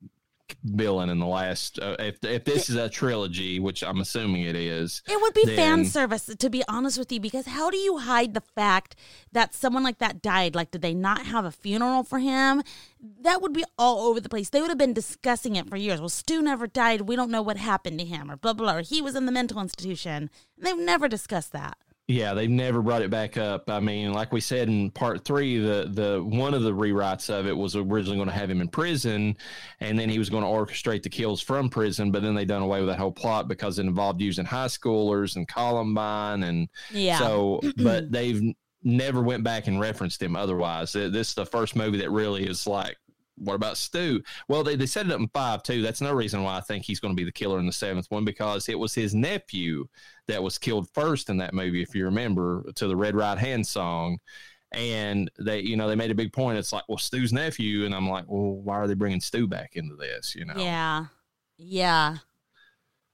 [0.63, 1.79] villain in the last.
[1.79, 5.57] Uh, if if this is a trilogy, which I'm assuming it is, It would be
[5.57, 8.97] fan service, to be honest with you, because how do you hide the fact
[9.33, 10.55] that someone like that died?
[10.55, 12.63] Like, did they not have a funeral for him?
[13.21, 14.51] That would be all over the place.
[14.51, 16.01] They would have been discussing it for years.
[16.01, 17.03] Well, Stu never died.
[17.03, 18.77] We don't know what happened to him, or blah, blah, blah.
[18.79, 20.31] Or he was in the mental institution.
[20.59, 21.77] They've never discussed that.
[22.09, 23.69] Yeah, they've never brought it back up.
[23.69, 27.49] I mean, like we said in part three, the the one of the rewrites of
[27.49, 29.37] it was originally going to have him in prison,
[29.81, 32.13] and then he was going to orchestrate the kills from prison.
[32.13, 35.35] But then they done away with that whole plot because it involved using high schoolers
[35.35, 37.19] and Columbine, and Yeah.
[37.19, 37.61] so.
[37.77, 38.41] But they've
[38.85, 40.93] never went back and referenced him otherwise.
[40.93, 42.97] This is the first movie that really is like
[43.37, 44.23] what about Stu?
[44.49, 45.83] Well, they, they set it up in five too.
[45.83, 48.11] That's no reason why I think he's going to be the killer in the seventh
[48.11, 49.87] one because it was his nephew
[50.29, 53.67] that was killed first in that movie, if you remember, to the Red Right Hand
[53.67, 54.19] song.
[54.73, 56.59] And they, you know, they made a big point.
[56.59, 59.71] It's like, well, Stu's nephew, and I'm like, well, why are they bringing Stu back
[59.75, 60.35] into this?
[60.35, 60.55] You know?
[60.57, 61.07] Yeah.
[61.57, 62.17] Yeah.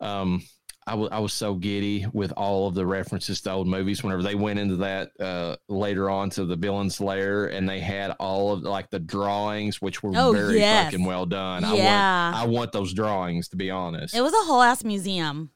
[0.00, 0.42] um,
[0.86, 4.22] I wa- I was so giddy with all of the references to old movies whenever
[4.22, 8.52] they went into that uh, later on to the villain's lair and they had all
[8.52, 10.86] of like the drawings which were Oh, very yes.
[10.92, 11.64] fucking well done.
[11.64, 12.32] I Yeah.
[12.32, 14.14] want I want those drawings to be honest.
[14.14, 15.50] It was a whole ass museum.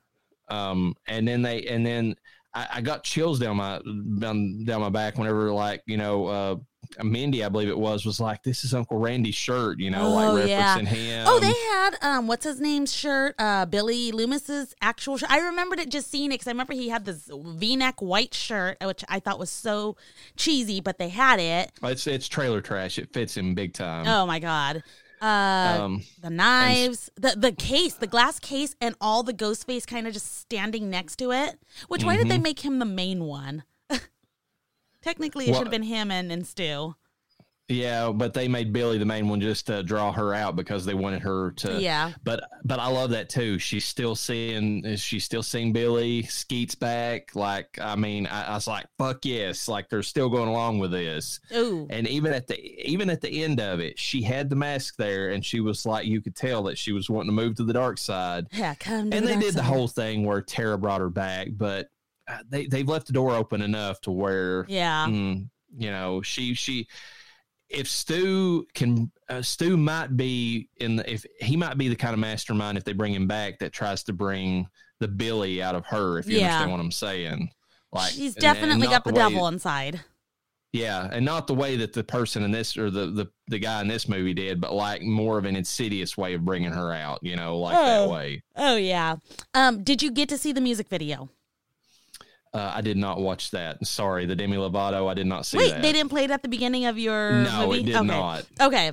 [0.49, 2.15] um, and then they and then
[2.55, 3.81] I, I got chills down my
[4.21, 6.57] down, down my back whenever like you know uh,
[7.03, 10.11] Mindy I believe it was was like this is Uncle Randy's shirt you know Oh,
[10.33, 10.85] like referencing yeah.
[10.85, 11.25] him.
[11.29, 13.35] Oh, they had um, what's his name's shirt?
[13.39, 15.31] Uh, Billy Loomis's actual shirt.
[15.31, 18.77] I remembered it just seeing it because I remember he had this V-neck white shirt,
[18.83, 19.97] which I thought was so
[20.37, 21.73] cheesy, but they had it.
[21.83, 22.99] it's it's trailer trash.
[22.99, 24.07] It fits him big time.
[24.07, 24.83] Oh my god.
[25.23, 29.87] Uh, um, the knives, the the case, the glass case, and all the ghost face
[29.87, 31.59] kind of just standing next to it.
[31.89, 32.25] Which why Mm-hmm.
[32.25, 33.63] did they make him the main one?
[35.07, 36.97] Technically, it Well- should have been him and, and Stu.
[37.69, 40.95] Yeah, but they made Billy the main one just to draw her out because they
[40.95, 41.81] wanted her to.
[41.81, 42.13] Yeah.
[42.23, 43.59] But but I love that too.
[43.59, 44.85] She's still seeing.
[44.85, 46.23] Is she still seeing Billy?
[46.23, 47.35] Skeet's back.
[47.35, 49.67] Like I mean, I, I was like, fuck yes.
[49.67, 51.41] Like they're still going along with this.
[51.57, 51.89] Ooh.
[51.91, 52.57] And even at the
[52.89, 56.07] even at the end of it, she had the mask there, and she was like,
[56.07, 58.47] you could tell that she was wanting to move to the dark side.
[58.53, 61.89] Yeah, come And the they did the whole thing where Tara brought her back, but
[62.49, 65.07] they they've left the door open enough to where Yeah.
[65.09, 66.87] Mm, you know, she she
[67.69, 72.15] if Stu can uh, Stu might be in the if he might be the kind
[72.15, 74.67] of mastermind if they bring him back that tries to bring
[75.01, 76.47] the Billy out of her if you Yeah.
[76.47, 77.51] understand what I'm saying.
[77.93, 80.01] Like She's and- and definitely got the, way- devil inside.
[80.73, 83.81] Yeah, and not the way that the person in this or the the the guy
[83.81, 87.19] in this movie did, but like more of an insidious way of bringing her out,
[87.23, 88.07] you know, like Oh.
[88.09, 88.43] that way.
[88.57, 89.17] Oh yeah.
[89.55, 91.31] Um, did you get to see the music video?
[92.57, 93.85] Uh, I did not watch that.
[93.87, 95.11] Sorry, the Demi Lovato.
[95.11, 95.83] I did not see Wait, that.
[95.83, 97.81] they didn't play it at the beginning of your No, movie?
[97.81, 98.07] it did okay.
[98.07, 98.47] not.
[98.61, 98.93] Okay.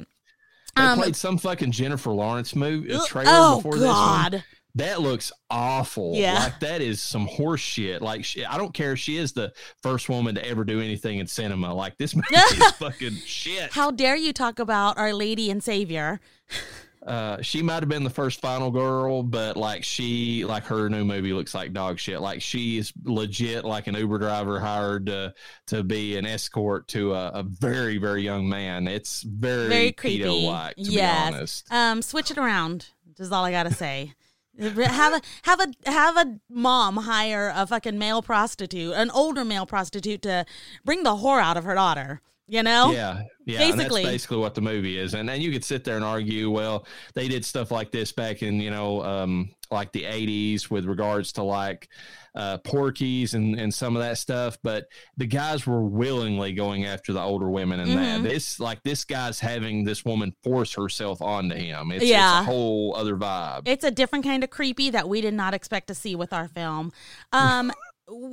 [0.75, 3.93] They Um, played some fucking Jennifer Lawrence movie trailer oh before this one.
[4.31, 4.43] God.
[4.75, 6.15] That looks awful.
[6.15, 6.33] Yeah.
[6.45, 8.01] Like that is some horse shit.
[8.01, 11.27] Like she, I don't care she is the first woman to ever do anything in
[11.27, 11.73] cinema.
[11.73, 13.71] Like this movie is fucking shit.
[13.71, 16.19] How dare you talk about Our Lady and Savior?
[17.05, 21.03] Uh, she might have been the first final girl, but like she, like her new
[21.03, 22.21] movie looks like dog shit.
[22.21, 25.33] Like she is legit like an Uber driver hired to
[25.67, 28.87] to be an escort to a, a very very young man.
[28.87, 30.47] It's very, Very creepy.
[30.47, 31.29] like to yes.
[31.29, 31.73] be honest.
[31.73, 32.87] Um, switch it around.
[33.19, 34.13] Is all I gotta say.
[34.59, 39.65] have a have a have a mom hire a fucking male prostitute, an older male
[39.65, 40.45] prostitute, to
[40.85, 42.21] bring the whore out of her daughter.
[42.47, 42.91] You know?
[42.91, 44.01] Yeah, yeah, Basically.
[44.03, 45.13] that's basically what the movie is.
[45.13, 48.43] And and you could sit there and argue, well, they did stuff like this back
[48.43, 51.87] in you know, um, like the '80s with regards to like
[52.35, 54.57] uh, Porky's and and some of that stuff.
[54.61, 57.95] But the guys were willingly going after the older women, and Mhm.
[57.95, 61.91] that this like this guy's having this woman force herself onto him.
[61.93, 62.39] It's, Yeah.
[62.41, 63.61] it's a whole other vibe.
[63.67, 66.49] It's a different kind of creepy that we did not expect to see with our
[66.49, 66.91] film.
[67.31, 67.71] Um,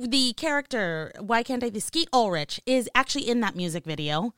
[0.07, 1.69] the character, why can't I?
[1.69, 4.33] be Skeet Ulrich is actually in that music video.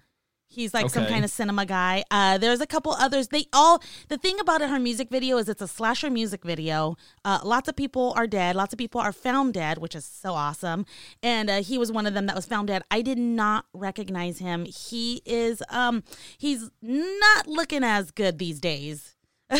[0.53, 2.03] He's like some kind of cinema guy.
[2.11, 3.29] Uh, there's a couple others.
[3.29, 3.81] They all.
[4.09, 6.95] The thing about it, her music video is it's a slasher music video.
[7.25, 8.55] Uh, lots of people are dead.
[8.55, 10.85] Lots of people are found dead, which is so awesome.
[11.23, 12.83] And uh, he was one of them that was found dead.
[12.91, 14.65] I did not recognize him.
[14.65, 15.63] He is.
[15.69, 16.03] Um,
[16.37, 19.12] he's not looking as good these days.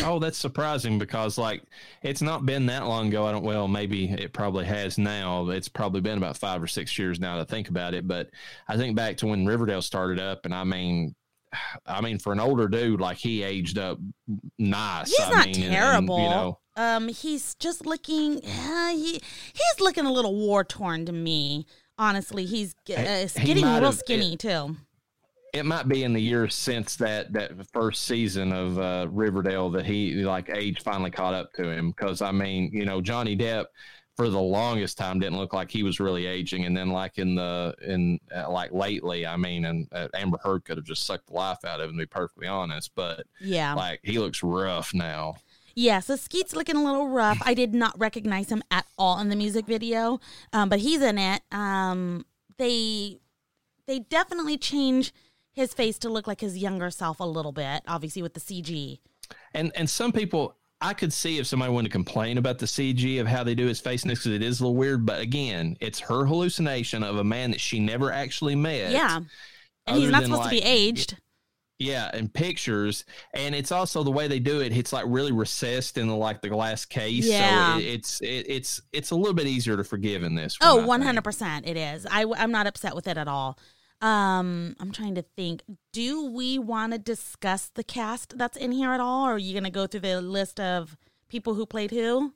[0.04, 1.62] Oh, that's surprising because like
[2.02, 3.26] it's not been that long ago.
[3.26, 3.44] I don't.
[3.44, 5.48] Well, maybe it probably has now.
[5.50, 8.08] It's probably been about five or six years now to think about it.
[8.08, 8.30] But
[8.68, 11.14] I think back to when Riverdale started up, and I mean,
[11.86, 13.98] I mean, for an older dude, like he aged up
[14.58, 15.08] nice.
[15.10, 16.18] He's I not mean, and- and, terrible.
[16.18, 18.38] you know, um, he's just looking.
[18.44, 19.20] Uh, he
[19.52, 21.66] he's looking a little war torn to me.
[21.96, 24.76] Honestly, he's uh, He getting might real have- skinny too.
[25.54, 29.86] It might be in the years since that that first season of uh, Riverdale that
[29.86, 31.90] he like age finally caught up to him.
[31.90, 33.66] Because I mean, you know, Johnny Depp
[34.16, 37.34] for the longest time didn't look like he was really aging, and then like in
[37.36, 41.28] the in uh, like lately, I mean, and uh, Amber Heard could have just sucked
[41.28, 41.96] the life out of him.
[41.96, 45.36] To be perfectly honest, but Yeah, like he looks rough now.
[45.76, 46.00] yeah.
[46.00, 47.38] So Skeet's looking a little rough.
[47.44, 50.20] I did not recognize him at all in the music video,
[50.52, 51.42] um, but he's in it.
[51.52, 52.24] Um,
[52.58, 53.18] they
[53.86, 55.12] they definitely change
[55.54, 57.82] his face to look like his younger self a little bit.
[57.88, 58.98] Obviously, with the CG.
[59.54, 63.20] And and some people, I could see if somebody wanted to complain about the CG
[63.20, 65.06] of how they do his face next because it is a little weird.
[65.06, 68.90] But again, it's her hallucination of a man that she never actually met.
[68.92, 69.20] Yeah,
[69.86, 71.16] and he's not supposed to be aged.
[71.80, 74.76] Yeah, and pictures, and it's also the way they do it.
[74.76, 77.74] It's like really recessed in the like the glass case, Yeah.
[77.74, 80.56] so it, it's it, it's it's a little bit easier to forgive in this.
[80.60, 82.06] Oh, one hundred percent, it is.
[82.08, 83.58] I I'm not upset with it at all.
[84.04, 85.62] Um, I'm trying to think.
[85.94, 89.54] Do we want to discuss the cast that's in here at all, or are you
[89.54, 90.98] going to go through the list of
[91.28, 92.34] people who played who?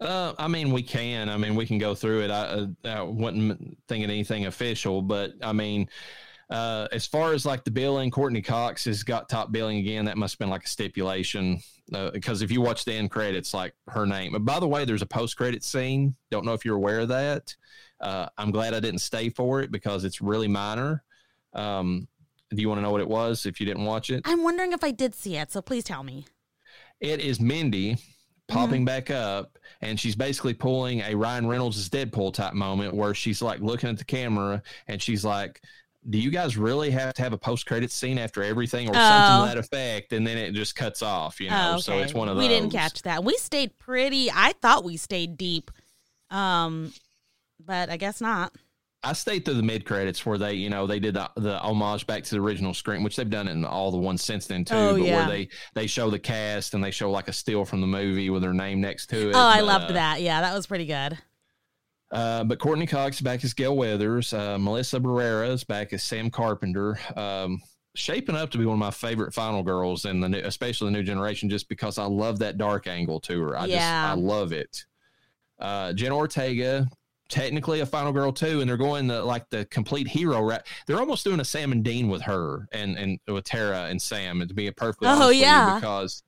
[0.00, 1.28] Uh, I mean, we can.
[1.28, 2.30] I mean, we can go through it.
[2.30, 5.86] I, uh, I wasn't thinking anything official, but I mean,
[6.48, 10.06] uh, as far as like the billing, Courteney Cox has got top billing again.
[10.06, 11.60] That must have been like a stipulation
[11.92, 14.32] uh, because if you watch the end credits, like her name.
[14.32, 16.16] But by the way, there's a post credit scene.
[16.30, 17.54] Don't know if you're aware of that.
[18.00, 21.02] Uh, I'm glad I didn't stay for it because it's really minor.
[21.52, 22.08] Um,
[22.50, 24.22] do you want to know what it was if you didn't watch it?
[24.24, 26.26] I'm wondering if I did see it, so please tell me.
[27.00, 27.96] It is Mindy
[28.46, 33.40] popping back up, and she's basically pulling a Ryan Reynolds' Deadpool type moment where she's
[33.40, 35.62] like looking at the camera and she's like,
[36.10, 39.38] "Do you guys really have to have a post credit scene after everything, or something
[39.38, 39.46] Oh.
[39.46, 41.70] to that effect?" And then it just cuts off, you know.
[41.70, 41.80] Oh, okay.
[41.82, 43.24] So it's one of we didn't catch that.
[43.24, 44.30] We stayed pretty.
[44.30, 45.70] I thought we stayed deep,
[46.30, 46.92] um,
[47.60, 48.52] but I guess not.
[49.02, 52.06] I stayed through the mid credits where they, you know, they did the, the homage
[52.06, 54.64] back to the original screen, which they've done it in all the ones since then
[54.64, 54.74] too.
[54.74, 55.16] Oh, but yeah.
[55.18, 58.30] where they they show the cast and they show like a still from the movie
[58.30, 59.34] with their name next to it.
[59.34, 60.22] Oh, I loved uh, that.
[60.22, 61.18] Yeah, that was pretty good.
[62.10, 64.32] Uh, but Courteney Cox back as Gale Weathers.
[64.32, 66.98] Uh, Melissa Barrera is back as Sam Carpenter.
[67.16, 67.60] Um,
[67.96, 70.96] shaping up to be one of my favorite final girls in the new, especially the
[70.96, 73.58] new generation, just because I love that dark angle to her.
[73.58, 73.76] I Yeah.
[73.76, 74.84] just I love it.
[75.58, 76.86] Uh, Jen Ortega,
[77.28, 80.40] technically a final girl too, and they're going the like the complete hero.
[80.42, 84.00] Ra- they're almost doing a Sam and Dean with her and and with Tara and
[84.00, 85.74] Sam, and to be a perfectly Oh, honest with you, yeah.
[85.76, 86.22] because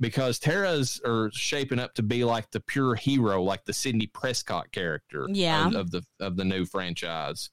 [0.00, 4.72] because Tara's are shaping up to be like the pure hero, like the Sidney Prescott
[4.72, 5.68] character Yeah.
[5.68, 7.50] of, of the of the new franchise.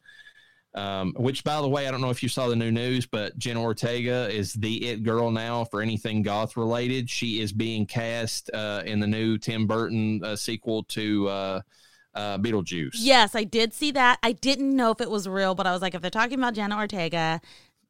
[0.75, 3.35] Um, which, by the way, I don't know if you saw the new news, but
[3.39, 7.09] Jen Ortega is the it girl now for anything goth related.
[7.09, 11.61] She is being cast uh, in the new Tim Burton uh, sequel to uh,
[12.19, 12.91] uh, Beetlejuice.
[12.95, 14.19] Yes, I did see that.
[14.21, 16.53] I didn't know if it was real, but I was like, if they're talking about
[16.53, 17.39] Jenna Ortega,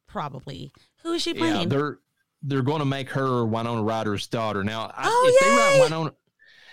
[0.08, 0.72] probably.
[1.04, 1.70] Who is she yeah, playing?
[1.70, 2.00] they're
[2.42, 4.64] they're going to make her Winona Ryder's daughter.
[4.64, 6.14] Now, I, Oh, if they write Winona,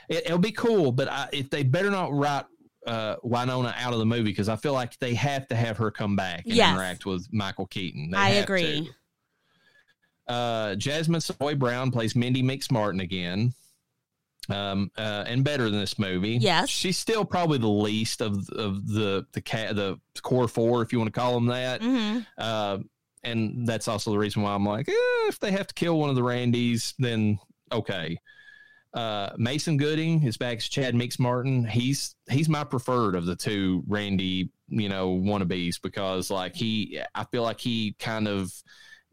[0.08, 0.92] it, it'll be cool.
[0.92, 2.44] But I, if they better not write
[2.86, 5.90] uh, Winona out of the movie because I feel like they have to have her
[5.90, 6.72] come back and Yes.
[6.72, 8.10] interact with Michael Keaton.
[8.12, 8.88] They I agree.
[10.28, 10.32] to.
[10.32, 13.52] Uh, Jasmine Savoy Brown plays Mindy Meeks Martin again.
[14.48, 16.36] Um, uh, and better than this movie.
[16.40, 16.68] Yes.
[16.68, 20.98] she's still probably the least of of the the cat the core four, if you
[20.98, 21.82] want to call them that.
[21.82, 22.78] hmm Uh,
[23.24, 24.92] and that's also the reason why I'm like, eh,
[25.28, 27.38] if they have to kill one of the Randys, then
[27.72, 28.18] okay.
[28.94, 31.64] Uh, Mason Gooding is back as Chad Meeks Martin.
[31.66, 37.24] He's he's my preferred of the two Randy, you know, wannabes because like he, I
[37.24, 38.50] feel like he kind of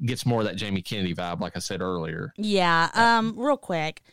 [0.06, 2.32] gets more of that Jamie Kennedy vibe, like I said earlier.
[2.38, 2.90] Yeah.
[2.94, 3.34] Um.
[3.38, 4.04] Real quick,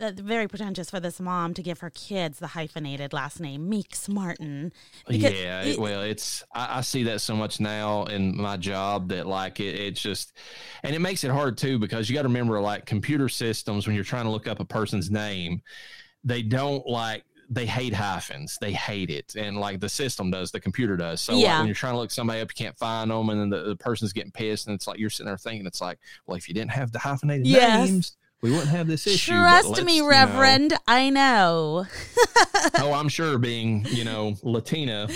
[0.00, 4.08] uh, very pretentious for this mom to give her kids the hyphenated last name Meeks
[4.08, 4.72] Martin.
[5.08, 9.26] Yeah, it- well, it's I, I see that so much now in my job that
[9.26, 10.32] like it, it's just,
[10.82, 13.94] and it makes it hard too because you got to remember like computer systems when
[13.94, 15.62] you're trying to look up a person's name,
[16.24, 20.60] they don't like they hate hyphens, they hate it, and like the system does, the
[20.60, 21.20] computer does.
[21.20, 23.50] So like, when you're trying to look somebody up, you can't find them, and then
[23.50, 26.36] the, the person's getting pissed, and it's like you're sitting there thinking, it's like, well,
[26.36, 27.88] if you didn't have the hyphenated Yes.
[27.90, 28.16] names.
[28.42, 29.32] We wouldn't have this issue.
[29.32, 30.72] Trust me, you know- Reverend.
[30.88, 31.86] I know.
[32.78, 35.08] oh, I'm sure being, you know, Latina,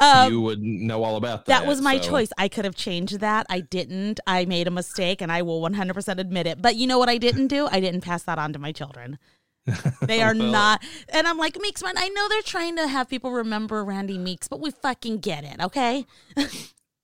[0.00, 1.60] Um, you would know all about that.
[1.60, 2.30] That was my so- choice.
[2.38, 3.46] I could have changed that.
[3.48, 4.18] I didn't.
[4.26, 6.60] I made a mistake and I will 100% admit it.
[6.60, 7.68] But you know what I didn't do?
[7.70, 9.18] I didn't pass that on to my children.
[10.02, 10.82] They are Well- not.
[11.10, 14.48] And I'm like, Meeks, man, I know they're trying to have people remember Randy Meeks,
[14.48, 16.04] but we fucking get it, okay?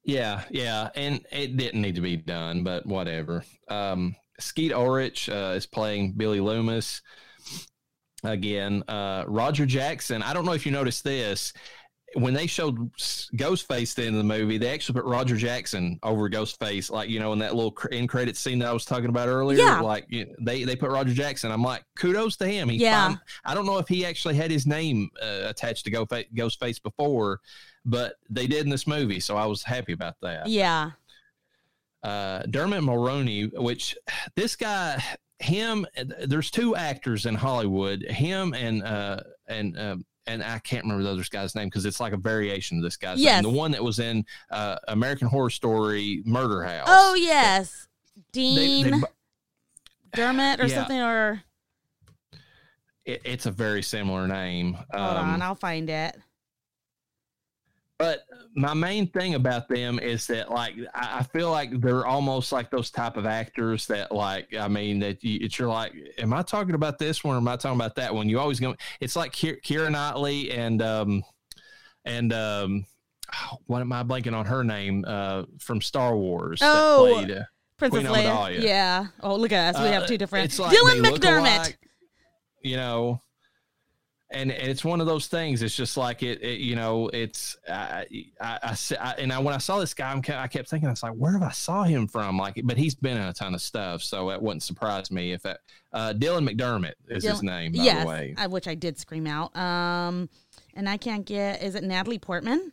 [0.05, 3.45] Yeah, yeah, and it didn't need to be done, but whatever.
[3.69, 7.03] Um, Skeet Ulrich uh, is playing Billy Loomis
[8.25, 8.83] again.
[8.89, 10.23] Uh, Roger Jackson.
[10.23, 11.53] I don't know if you noticed this.
[12.15, 15.99] When they showed Ghostface at the end of the movie, they actually put Roger Jackson
[16.03, 18.87] over Ghostface, like you know, in that little cr- end credit scene that I was
[18.87, 19.59] talking about earlier.
[19.59, 19.81] Yeah.
[19.81, 21.53] like you they they put Roger Jackson.
[21.53, 22.71] I'm like, kudos to him.
[22.71, 23.17] He Yeah.
[23.45, 27.41] I don't know if he actually had his name uh, attached to Ghost- Ghostface before,
[27.85, 30.93] but they did in this movie, so I was happy about that Yeah.
[32.03, 33.97] Uh, Dermot Mulroney, which
[34.37, 35.03] this guy,
[35.39, 35.87] him,
[36.27, 39.97] there's two actors in Hollywood, him and uh, and uh,
[40.27, 42.97] and I can't remember the other guy's name because it's like a variation of this
[42.97, 43.43] guy's Yes.
[43.43, 43.53] name.
[43.53, 46.87] The one that was in uh, American Horror Story Murder House.
[46.89, 47.89] Oh, yes.
[48.17, 49.07] They- Dean they-
[50.15, 50.75] Dermot or Yeah.
[50.75, 51.43] something, or
[53.07, 54.75] it- it's a very similar name.
[54.75, 54.87] hold
[55.17, 56.17] Um, on, I'll find it.
[57.99, 58.21] But
[58.55, 62.71] my main thing about them is that like I, I feel like they're almost like
[62.71, 66.43] those type of actors that like I mean that you, it's you're like, am I
[66.43, 68.29] talking about this one or am I talking about that one?
[68.29, 68.77] You always go.
[69.01, 71.25] It's like Keira, Keira Knightley and um
[72.05, 72.87] and um
[73.67, 77.43] what am I blanking on her name uh from Star Wars Oh, that played uh,
[77.79, 78.31] Princess Queen Leia.
[78.31, 78.63] Amidala.
[78.63, 79.07] Yeah.
[79.25, 79.83] Oh, look at us.
[79.83, 80.45] We have uh, two different.
[80.45, 81.41] it's like Dylan McDermott.
[81.41, 81.79] alike,
[82.63, 83.21] you know
[84.31, 87.57] and, and it's one of those things it's just like it, it you know it's
[87.69, 88.05] I
[89.19, 91.33] and I, when i saw this guy I'm, i kept thinking i was like where
[91.33, 94.31] have i saw him from like but he's been in a ton of stuff so
[94.31, 95.61] it wouldn't surprise me if that
[95.93, 99.27] uh dylan mcdermott is his name by yes, the way I, which I did scream
[99.27, 99.57] out.
[99.57, 100.29] Um,
[100.75, 101.63] and I can't get.
[101.63, 102.73] Is it Natalie Portman?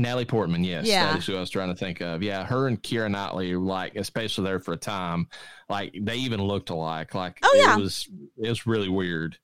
[0.00, 1.10] natalie portman yes Yeah.
[1.12, 3.96] that is who i was trying to think of yeah her and keira knightley like
[3.96, 5.26] especially there for a time
[5.68, 7.76] like they even looked alike like Oh, yeah.
[7.76, 9.36] it was it was really weird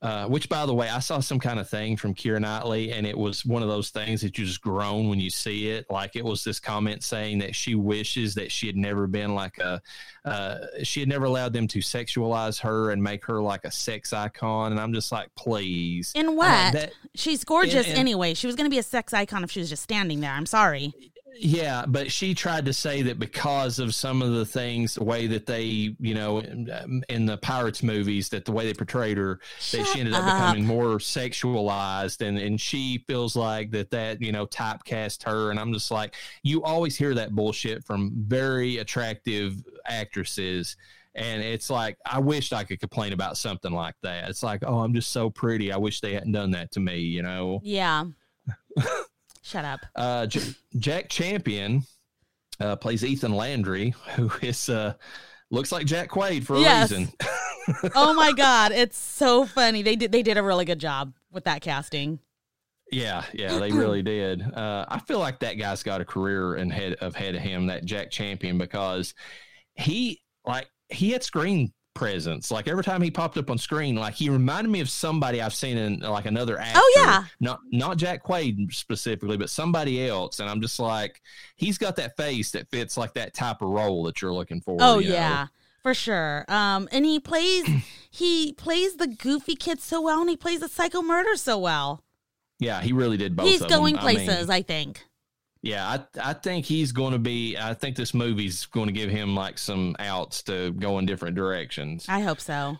[0.00, 3.04] Uh, which, by the way, I saw some kind of thing from Keira Knightley, and
[3.04, 5.90] it was one of those things that you just groan when you see it.
[5.90, 9.58] Like it was this comment saying that she wishes that she had never been like
[9.58, 9.82] a,
[10.24, 14.12] uh, she had never allowed them to sexualize her and make her like a sex
[14.12, 14.70] icon.
[14.70, 16.12] And I'm just like, please.
[16.14, 16.74] In what?
[16.74, 18.34] that- She's gorgeous in- in- anyway.
[18.34, 20.30] She was going to be a sex icon if she was just standing there.
[20.30, 20.94] I'm sorry.
[21.40, 25.28] Yeah, but she tried to say that because of some of the things, the way
[25.28, 29.18] that they, you know, in, um, in the Pirates movies, that the way they portrayed
[29.18, 29.38] her,
[29.72, 30.34] that she ended up, up.
[30.34, 35.60] becoming more sexualized, and and she feels like that that you know typecast her, and
[35.60, 40.76] I'm just like, you always hear that bullshit from very attractive actresses.
[41.14, 44.28] And it's like I wished I could complain about something like that.
[44.28, 45.72] It's like, oh, I'm just so pretty.
[45.72, 46.98] I wish they hadn't done that to me.
[46.98, 47.60] You know.
[47.62, 48.04] Yeah.
[49.48, 49.80] Shut up.
[49.96, 51.82] Uh, J- Jack Champion
[52.60, 54.92] uh, plays Ethan Landry, who is uh,
[55.50, 56.90] looks like Jack Quaid for a Yes.
[56.90, 57.10] reason.
[57.94, 59.82] Oh my god, it's so funny.
[59.82, 62.18] They did they did a really good job with that casting.
[62.92, 64.42] yeah, yeah, they really did.
[64.42, 67.66] Uh, I feel like that guy's got a career in head of head of him,
[67.66, 69.14] that Jack Champion, because
[69.74, 72.50] he like he had screen presence.
[72.50, 75.52] Like every time he popped up on screen, like he reminded me of somebody I've
[75.52, 76.78] seen in like another actor.
[76.80, 77.24] Oh, yeah.
[77.40, 80.38] not not Jack Quaid specifically, but somebody else.
[80.38, 81.20] And I'm just like,
[81.56, 84.76] he's got that face that fits like that type of role that you're looking for.
[84.80, 85.14] Oh you know?
[85.14, 85.46] yeah,
[85.82, 86.44] for sure.
[86.48, 87.66] Um, and he plays
[88.10, 92.04] he plays the goofy kid so well, and he plays the psycho murder so well.
[92.60, 93.46] yeah, he really did both.
[93.48, 93.78] He's of them.
[93.80, 95.04] going I mean, places, I think.
[95.68, 97.56] Yeah, I I think he's going to be.
[97.56, 101.36] I think this movie's going to give him like some outs to go in different
[101.36, 102.06] directions.
[102.08, 102.76] I hope so.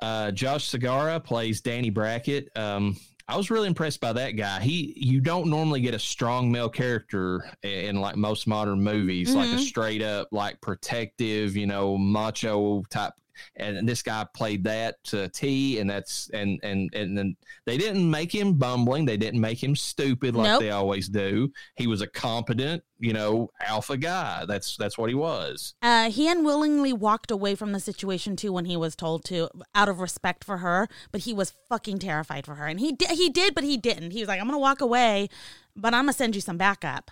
[0.00, 2.48] Uh, Josh Segarra plays Danny Brackett.
[2.56, 2.96] Um,
[3.26, 4.60] I was really impressed by that guy.
[4.60, 9.34] He you don't normally get a strong male character in, in like most modern movies,
[9.34, 9.60] like a Mhm.
[9.66, 13.14] straight up like protective, you know, macho type.
[13.56, 18.08] And this guy played that to T, and that's and and and then they didn't
[18.10, 19.04] make him bumbling.
[19.04, 20.60] They didn't make him stupid like Nope.
[20.60, 21.52] they always do.
[21.76, 24.44] He was a competent, you know, alpha guy.
[24.46, 25.74] That's that's what he was.
[25.82, 29.88] Uh, he unwillingly walked away from the situation too when he was told to, out
[29.88, 30.88] of respect for her.
[31.12, 33.10] But he was fucking terrified for her, and he did.
[33.10, 34.12] He did, but he didn't.
[34.12, 35.28] He was like, "I'm gonna walk away,
[35.76, 37.10] but I'm gonna send you some backup."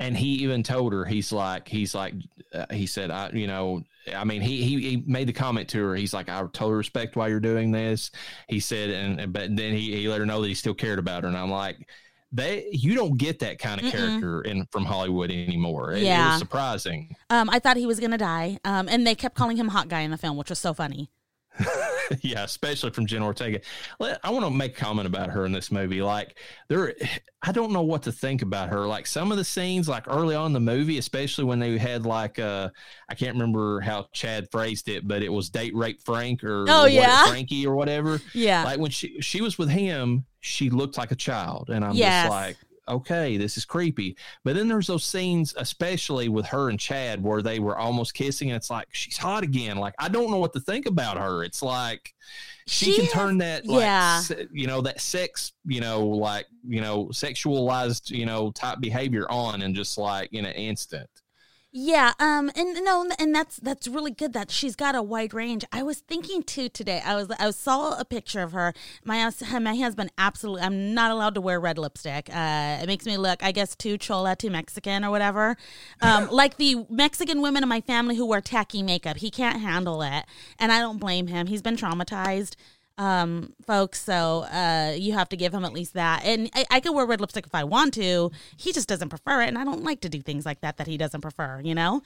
[0.00, 2.14] And he even told her he's like he's like
[2.54, 3.82] uh, he said i you know
[4.14, 7.16] i mean he, he he made the comment to her he's like i totally respect
[7.16, 8.10] why you're doing this
[8.48, 11.22] he said and but then he, he let her know that he still cared about
[11.22, 11.88] her and i'm like
[12.32, 13.92] they you don't get that kind of Mm-mm.
[13.92, 16.30] character in from hollywood anymore It- it, Yeah.
[16.30, 18.58] was surprising Um, I thought he was gonna die.
[18.64, 21.08] Um, and they kept calling him hot guy in the film, which was so funny.
[22.22, 23.60] yeah, especially from Jen Ortega.
[24.00, 26.02] I want to make a comment about her in this movie.
[26.02, 26.36] Like,
[26.68, 26.94] there,
[27.42, 28.86] I don't know what to think about her.
[28.86, 32.04] Like some of the scenes, like early on in the movie, especially when they had
[32.06, 32.70] like, uh,
[33.08, 36.80] I can't remember how Chad phrased it, but it was date rape Frank or Oh,
[36.80, 37.26] or what- yeah.
[37.26, 38.20] Frankie or whatever.
[38.34, 38.64] Yeah.
[38.64, 42.24] Like when she she was with him, she looked like a child, and I'm Yes.
[42.24, 42.56] just like.
[42.88, 44.16] Okay, this is creepy.
[44.44, 48.50] But then there's those scenes, especially with her and Chad, where they were almost kissing,
[48.50, 49.78] and it's like she's hot again.
[49.78, 51.42] Like I don't know what to think about her.
[51.44, 52.14] It's like
[52.66, 54.20] she, She can has- turn that like yeah.
[54.20, 59.26] se- you know that sex you know like you know sexualized you know type behavior
[59.30, 61.08] on and just like in an instant
[61.76, 65.64] Yeah, um, and no, and that's that's really good that she's got a wide range.
[65.72, 67.02] I was thinking too today.
[67.04, 68.72] I was I saw a picture of her.
[69.04, 69.28] My
[69.60, 70.62] my husband absolutely.
[70.62, 72.30] I'm not allowed to wear red lipstick.
[72.32, 75.56] Uh, it makes me look, I guess, too chola, too Mexican or whatever.
[76.00, 79.16] Um, like the Mexican women in my family who wear tacky makeup.
[79.16, 80.26] He can't handle it,
[80.60, 81.48] and I don't blame him.
[81.48, 82.54] He's been traumatized.
[82.98, 84.02] Um, folks.
[84.02, 86.24] So uh, you have to give him at least that.
[86.24, 88.30] And I, I could wear red lipstick if I want to.
[88.56, 90.86] He just doesn't prefer it, and I don't like to do things like that that
[90.86, 91.60] he doesn't prefer.
[91.62, 92.02] You know.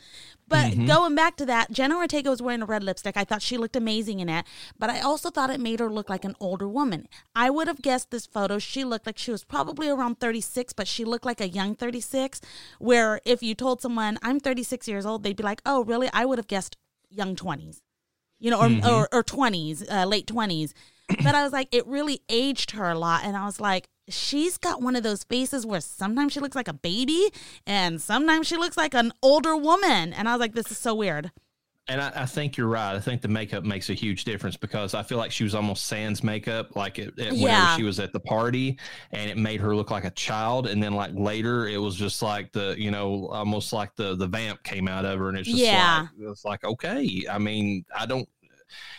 [0.49, 3.16] But going back to that, Jenna Ortega was wearing a red lipstick.
[3.16, 4.47] I thought she looked amazing in it,
[4.78, 7.07] but I also thought it made her look like an older woman.
[7.34, 8.59] I would have guessed this photo.
[8.59, 12.41] She looked like she was probably around 36, but she looked like a young 36.
[12.78, 16.24] Where if you told someone I'm 36 years old, they'd be like, "Oh, really?" I
[16.24, 16.76] would have guessed
[17.11, 17.80] young 20s
[18.39, 20.72] you know, or or, or 20s, uh, late 20s.
[21.09, 23.24] But I was like, it really aged her a lot.
[23.24, 26.68] And I was like, she's got one of those faces where sometimes she looks like
[26.68, 27.30] a baby
[27.66, 30.12] and sometimes she looks like an older woman.
[30.12, 31.30] And I was like, this is so weird.
[31.91, 32.95] And I, I think you're right.
[32.95, 35.86] I think the makeup makes a huge difference because I feel like she was almost
[35.86, 37.76] sans makeup, like it, it, whenever Yeah.
[37.76, 38.78] she was at the party,
[39.12, 40.66] and it made her look like a child.
[40.66, 44.26] And then like later, it was just like the you know almost like the the
[44.26, 46.09] vamp came out of her, and it's just Yeah.
[46.18, 47.24] like it's like okay.
[47.30, 48.28] I mean, I don't.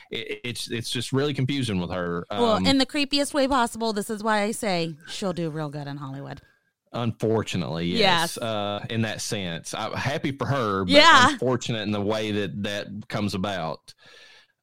[0.10, 2.26] It, it's it's just really confusing with her.
[2.32, 3.94] well, Um, in the creepiest way possible.
[3.94, 6.42] This is why I say she'll do real good in Hollywood.
[6.92, 8.00] Unfortunately, yes.
[8.00, 8.38] Yes.
[8.40, 11.30] Uh, in that sense, I'm happy for her, but Yeah.
[11.32, 13.94] unfortunate in the way that that comes about.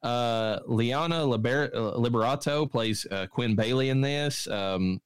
[0.03, 4.47] Uh, Liana Liber- uh, Liberato plays uh, Quinn Bailey in this.
[4.47, 5.01] Um,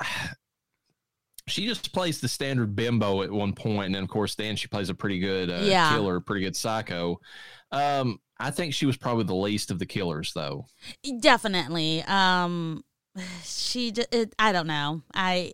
[1.46, 4.66] she just plays the standard bimbo at one point, and then of course, then she
[4.68, 5.90] plays a pretty good uh, Yeah.
[5.94, 7.20] killer, pretty good psycho.
[7.70, 10.66] Um, I think she was probably the least of the killers, though.
[11.20, 12.02] Definitely.
[12.06, 12.82] Um,
[13.44, 13.92] she.
[14.10, 15.02] It, I don't know.
[15.14, 15.52] I.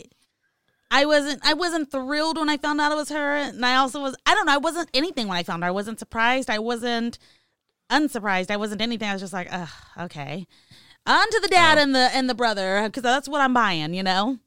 [0.91, 1.41] I wasn't.
[1.45, 4.17] I wasn't thrilled when I found out it was her, and I also was.
[4.27, 4.55] I don't know.
[4.55, 5.69] I wasn't anything when I found her.
[5.69, 6.51] I wasn't surprised.
[6.51, 7.19] I wasn't
[7.91, 8.51] unsurprised.
[8.51, 9.09] I wasn't anything.
[9.09, 9.49] I was just like,
[9.99, 10.47] okay.
[11.07, 11.83] On to the dad Oh.
[11.83, 13.95] and the and the brother because that's what I'm buying.
[13.95, 14.39] You know.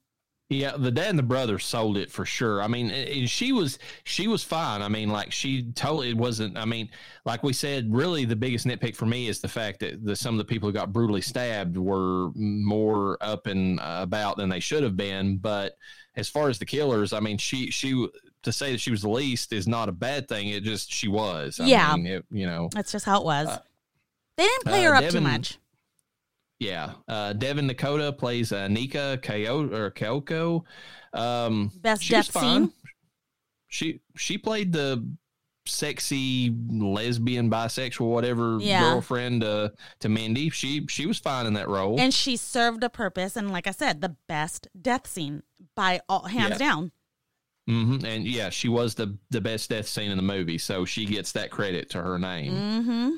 [0.53, 2.61] Yeah, the dad and the brother sold it for sure.
[2.61, 4.81] I mean, she was she was fine.
[4.81, 6.57] I mean, like she totally wasn't.
[6.57, 6.89] I mean,
[7.25, 10.33] like we said, really the biggest nitpick for me is the fact that the, some
[10.35, 14.83] of the people who got brutally stabbed were more up and about than they should
[14.83, 15.37] have been.
[15.37, 15.77] But
[16.15, 18.07] as far as the killers, I mean, she she
[18.43, 20.49] to say that she was the least is not a bad thing.
[20.49, 21.59] It just she was.
[21.59, 21.95] I Yeah.
[21.95, 22.69] mean, it, you know.
[22.73, 23.47] That's just how it was.
[23.47, 23.59] Uh,
[24.37, 25.57] they didn't play uh, her up Devin- too much.
[26.63, 30.63] Yeah, uh, Devin Dakota plays uh, Nika Kyo or Kyoko.
[31.13, 32.65] Um, Best death fine.
[32.67, 32.73] scene.
[33.67, 35.05] She she played the
[35.65, 38.81] sexy lesbian, bisexual, whatever Yeah.
[38.81, 39.69] girlfriend uh,
[40.01, 40.49] to Mindy.
[40.49, 41.99] She she was fine in that role.
[41.99, 45.43] And she served a purpose, and like I said, the best death scene
[45.75, 46.57] by all hands Yeah.
[46.57, 46.91] down.
[47.67, 51.05] hmm And yeah, she was the the best death scene in the movie, so she
[51.05, 52.53] gets that credit to her name.
[52.53, 53.09] Mm-hmm.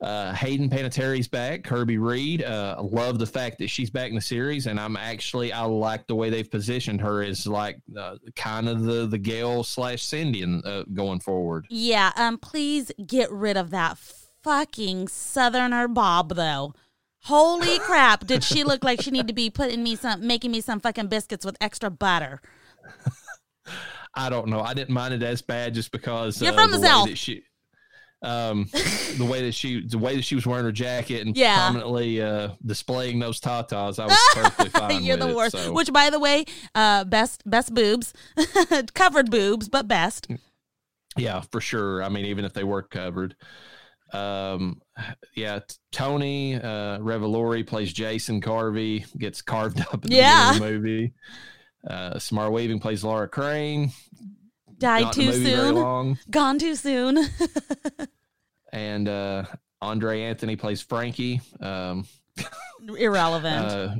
[0.00, 1.64] Uh, Hayden Panettiere's back.
[1.64, 2.44] Kirby Reed.
[2.44, 6.06] Uh, love the fact that she's back in the series, and I'm actually I like
[6.06, 10.42] the way they've positioned her as like uh, kind of the the Gale slash Sidney
[10.42, 11.66] in, uh, going forward.
[11.68, 12.12] Yeah.
[12.14, 12.38] Um.
[12.38, 13.98] Please get rid of that
[14.44, 16.74] fucking Southerner Bob, though.
[17.24, 18.24] Holy crap!
[18.24, 21.08] Did she look like she need to be putting me some, making me some fucking
[21.08, 22.40] biscuits with extra butter?
[24.14, 24.60] I don't know.
[24.60, 27.16] I didn't mind it as bad just because You're from the way South.
[27.16, 27.42] she,
[28.22, 28.68] um,
[29.16, 31.54] the way that she, the way that she was wearing her jacket and Yeah.
[31.56, 35.02] prominently uh, displaying those tatas, I was perfectly fine.
[35.04, 35.56] You're the it, worst.
[35.56, 35.72] so.
[35.72, 36.44] Which, by the way,
[36.74, 38.12] uh, best best boobs,
[38.94, 40.26] covered boobs, but best.
[41.16, 42.02] Yeah, for sure.
[42.02, 43.34] I mean, even if they were covered.
[44.12, 44.80] Um,
[45.36, 45.60] yeah,
[45.92, 50.50] Tony uh, Revolori plays Jason Carvey, gets carved up in the Yeah.
[50.54, 51.12] of the movie.
[51.86, 53.92] Uh, Samara Weaving plays Laura Crane.
[54.78, 56.18] Died too the movie very soon.
[56.30, 57.18] Gone too soon.
[58.72, 59.44] And uh,
[59.80, 61.40] Andre Anthony plays Frankie.
[61.60, 62.06] Um,
[62.98, 63.66] Irrelevant.
[63.66, 63.94] uh,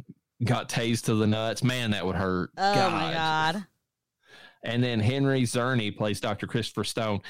[0.45, 1.63] got tased to the nuts.
[1.65, 2.51] Man, that would hurt.
[2.57, 3.65] oh my god.
[4.63, 6.47] And then Henry Czerny plays Dr.
[6.47, 7.21] Christopher Stone.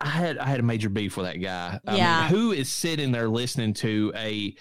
[0.00, 1.80] I had I had a major beef with that guy.
[1.86, 2.20] I Yeah.
[2.22, 4.54] mean, who is sitting there listening to a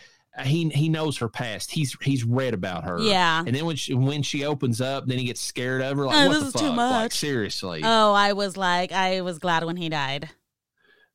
[0.43, 1.71] he he knows her past.
[1.71, 2.99] He's he's read about her.
[2.99, 3.43] Yeah.
[3.45, 6.05] And then when she when she opens up, then he gets scared of her.
[6.05, 6.77] Like, Oh, what this the is fuck?
[6.77, 7.81] Like, seriously.
[7.83, 10.29] Oh, I was like, I was glad when he died.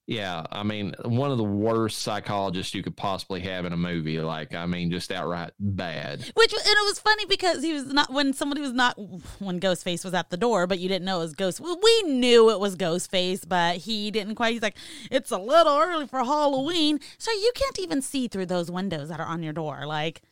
[0.06, 0.46] Yeah.
[0.50, 4.20] I mean, one of the worst psychologists you could possibly have in a movie.
[4.20, 6.20] Like, I mean, just outright bad.
[6.34, 8.96] Which and it was funny because he was not when somebody was not
[9.40, 11.60] when Ghostface was at the door, but you didn't know it was Ghost.
[11.60, 14.52] Well, we knew it was Ghostface, but he didn't quite.
[14.52, 14.76] He's like,
[15.10, 19.18] it's a little early for Halloween, so you can't even see through those windows that
[19.18, 19.86] are on your door.
[19.86, 20.22] Like,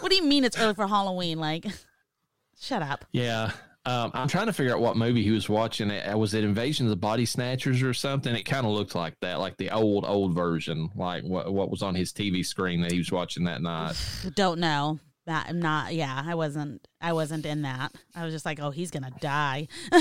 [0.00, 1.38] what do you mean it's early for Halloween?
[1.38, 1.66] Like,
[2.60, 3.04] shut up.
[3.12, 3.52] Yeah.
[3.86, 5.90] Um, I'm trying to figure out what movie he was watching.
[5.90, 8.34] Uh, Was it Invasion of the Body Snatchers or something?
[8.34, 11.82] It kind of looked like that, like the old, old version, like what what was
[11.82, 13.94] on his TV screen that he was watching that night.
[14.34, 14.98] Don't know.
[15.26, 15.94] That I'm not.
[15.94, 16.86] Yeah, I wasn't.
[17.00, 17.92] I wasn't in that.
[18.14, 19.68] I was just like, oh, he's gonna die.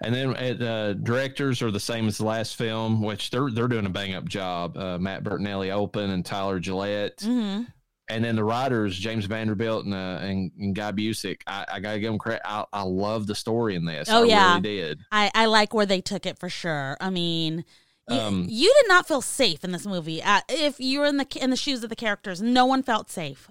[0.00, 3.84] And then uh, directors are the same as the last film, which they're they're doing
[3.86, 4.76] a bang up job.
[4.76, 7.24] Uh, Matt Bettinelli-Olpin and Tyler Gillett.
[7.24, 7.62] hmm
[8.10, 11.42] And then the writers, James Vanderbilt and uh, and, and Guy Busick.
[11.46, 12.42] I, I gotta give them credit.
[12.44, 14.08] I, I love the story in this.
[14.10, 14.48] Oh, I yeah.
[14.50, 15.00] really did.
[15.12, 16.96] I, I like where they took it for sure.
[17.00, 17.64] I mean,
[18.08, 20.22] y- Um, you did not feel safe in this movie.
[20.22, 23.10] Uh, if you were in the in the shoes of the characters, no one felt
[23.10, 23.50] safe.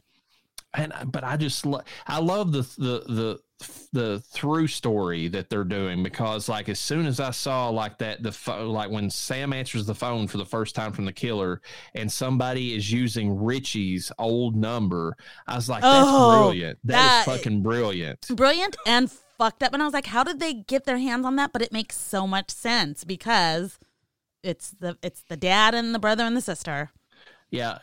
[0.74, 3.40] and but I just lo- I love the the the
[3.92, 8.22] the through story that they're doing because like as soon as I saw like that
[8.22, 11.62] the pho- like when Sam answers the phone for the first time from the killer
[11.96, 15.16] and somebody is using Richie's old number,
[15.48, 16.80] I was like, that's Oh, brilliant.
[16.84, 18.28] that that- is fucking brilliant.
[18.36, 19.74] Brilliant and fucked up.
[19.74, 21.52] And I was like, how did they get their hands on that?
[21.54, 23.80] But it makes so much sense because
[24.44, 26.92] it's the it's the dad and the brother and the sister.
[27.50, 27.80] Yeah.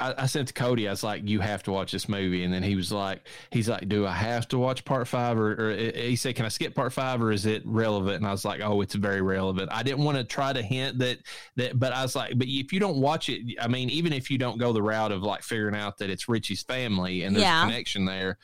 [0.00, 0.88] I, I sent to Cody.
[0.88, 3.68] I was like, "You have to watch this movie," and then he was like, "He's
[3.68, 6.74] like, do I have to watch part five, or, or he said, can I skip
[6.74, 9.82] part five, or is it relevant?" And I was like, "Oh, it's very relevant." I
[9.82, 11.18] didn't want to try to hint that
[11.56, 14.30] that, but I was like, "But if you don't watch it, I mean, even if
[14.30, 17.42] you don't go the route of like figuring out that it's Richie's family and there's
[17.44, 17.62] Yeah.
[17.62, 18.38] a connection there,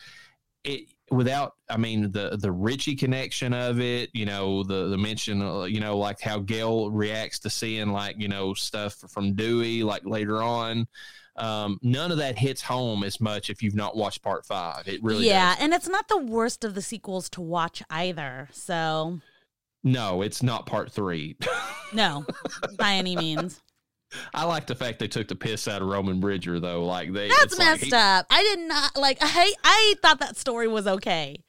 [0.65, 5.41] it without, I mean, the the Richie connection of it, you know, the the mention,
[5.41, 9.83] uh, you know, like how Gale reacts to seeing like you know stuff from Dewey,
[9.83, 10.87] like later on."
[11.41, 14.87] Um, none of that hits home as much if you've not watched part five.
[14.89, 15.65] It really yeah, does.
[15.65, 18.49] and it's not the worst of the sequels to watch either.
[18.53, 19.21] So
[19.85, 21.37] No, it's not part three.
[21.93, 22.25] no,
[22.79, 23.63] by any means.
[24.33, 26.85] I like the fact they took the piss out of Roman Bridger though.
[26.85, 28.27] Like they That's like messed he- up.
[28.31, 29.19] I did not like.
[29.21, 31.45] I I thought that story was okay.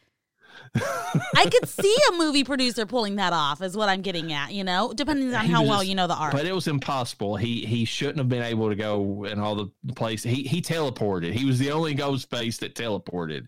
[0.76, 3.61] I could see a movie producer pulling that off.
[3.61, 4.53] Is what I'm getting at.
[4.53, 6.32] You know, depending on He how well just- you know the art.
[6.34, 7.36] But it was impossible.
[7.38, 10.32] He he shouldn't have been able to go in all the places.
[10.32, 11.34] He he teleported.
[11.34, 13.47] He was the only ghost face that teleported.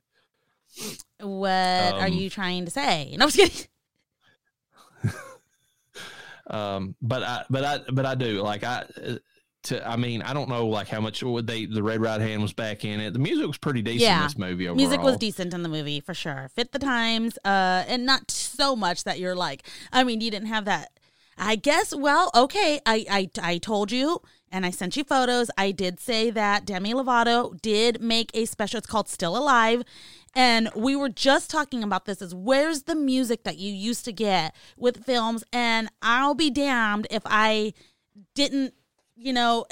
[1.19, 3.13] what are Um, you trying to say?
[3.17, 3.67] No, I'm just kidding.
[6.47, 8.85] Um, but I but I but I do like I.
[9.65, 12.41] To, I mean, I don't know like how much would they the Red Right Hand
[12.41, 13.13] was back in it.
[13.13, 14.23] The music was pretty decent in Yeah.
[14.23, 14.75] this movie overall.
[14.75, 16.49] Music was decent in the movie for sure.
[16.55, 19.67] Fit the times, uh, and not so much that you're like.
[19.91, 20.91] I mean, you didn't have that.
[21.37, 21.93] I guess.
[21.95, 22.81] Well, okay.
[22.85, 25.51] I I I told you, and I sent you photos.
[25.57, 28.79] I did say that Demi Lovato did make a special.
[28.79, 29.83] It's called Still Alive.
[30.33, 34.13] And we were just talking about this is where's the music that you used to
[34.13, 37.73] get with films and I'll be damned if I
[38.33, 38.73] didn't
[39.21, 39.65] you know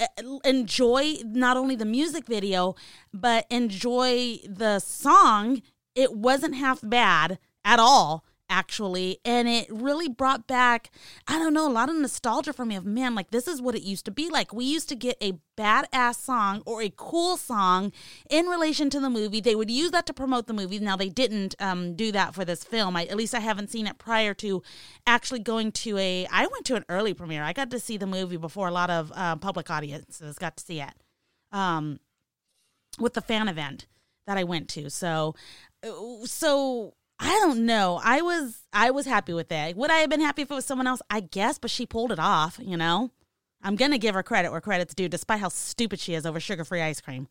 [0.46, 2.76] enjoy not only the music video
[3.14, 5.62] but enjoy the song.
[5.96, 10.92] It wasn't half bad at all actually and it really brought back
[11.28, 13.76] i don't know a lot of nostalgia for me of man like this is what
[13.76, 14.54] it used to be like.
[14.54, 17.92] We used to get a badass song or a cool song
[18.30, 19.42] in relation to the movie.
[19.42, 20.80] They would use that to promote the movie.
[20.80, 22.96] Now they didn't um, do that for this film.
[22.96, 24.64] I, at least i haven't seen it prior to
[25.06, 27.44] actually going to a i went to an early premiere.
[27.44, 30.64] I got to see the movie before a lot of uh, public audiences got to
[30.64, 30.94] see it
[31.52, 32.00] um,
[33.00, 33.88] with the fan event
[34.28, 34.90] that i went to.
[34.90, 35.36] So
[35.84, 38.00] uh, so I don't know.
[38.04, 39.76] I was I was happy with that.
[39.76, 41.02] Would I have been happy if it was someone else?
[41.10, 43.12] I guess, but she pulled it off, you know?
[43.62, 46.64] I'm gonna give her credit where credit's due, despite how stupid she is over sugar
[46.64, 47.28] free ice cream.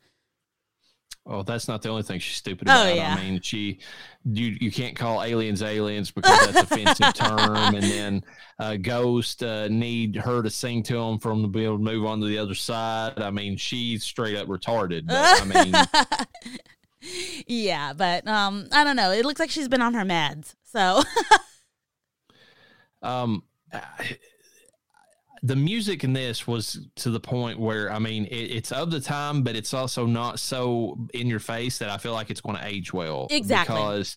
[1.31, 2.97] Oh, that's not the only thing she's stupid Oh, about.
[2.97, 3.15] yeah.
[3.19, 3.81] I mean, she
[4.25, 8.25] you you can't call aliens aliens because that's a offensive term, and then
[8.59, 12.07] uh, ghost uh, need her to sing to them from the be able to move
[12.07, 13.19] on to the other side.
[13.21, 15.07] I mean, she's straight up retarded.
[15.07, 16.59] But, I mean,
[17.47, 19.11] yeah, but um I don't know.
[19.11, 20.55] It looks like she's been on her meds.
[20.65, 21.03] So
[23.03, 23.43] um,
[25.43, 29.01] the music in this was to the point where I mean, it, it's of the
[29.01, 32.57] time, but it's also not so in your face that I feel like it's going
[32.57, 33.29] to age well.
[33.31, 33.75] Exactly.
[33.75, 34.17] because.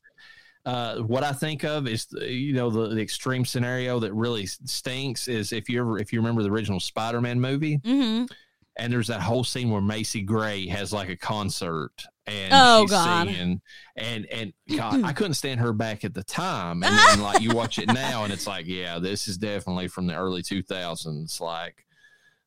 [0.64, 5.28] Uh, what I think of is, you know, the, the extreme scenario that really stinks
[5.28, 8.30] is if you ever, if you remember the original Spider-Man movie, mhm.
[8.78, 11.92] And there's that whole scene where Macy Gray has like a concert
[12.28, 13.28] and Oh, she's God.
[13.28, 13.62] singing
[13.96, 17.54] and and God, I couldn't stand her back at the time, and then like you
[17.54, 21.42] watch it now, and it's like, yeah, this is definitely from the early 2000s.
[21.42, 21.86] Like,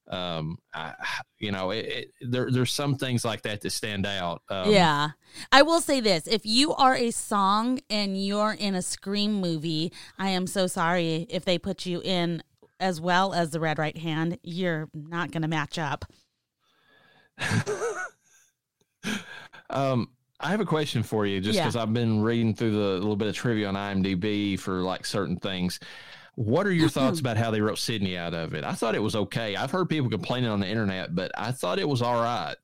[0.09, 0.95] um, I,
[1.39, 4.43] you know, it, it, there there's some things like that that stand out.
[4.49, 5.11] Um, yeah.
[5.51, 6.27] I will say this.
[6.27, 11.27] If you are a song and you're in a Scream movie, I am so sorry
[11.29, 12.43] if they put you in
[12.81, 14.39] as well as the Red Right Hand.
[14.43, 16.05] You're not going to match up.
[19.71, 20.11] Um,
[20.41, 21.63] I have a question for you, just Yeah.
[21.65, 25.37] because I've been reading through the little bit of trivia on IMDb for like certain
[25.37, 25.81] things.
[26.37, 28.63] What are your thoughts about how they wrote Sidney out of it?
[28.65, 29.57] I thought it was okay.
[29.57, 32.57] I've heard people complaining on the internet, but I thought it was all right.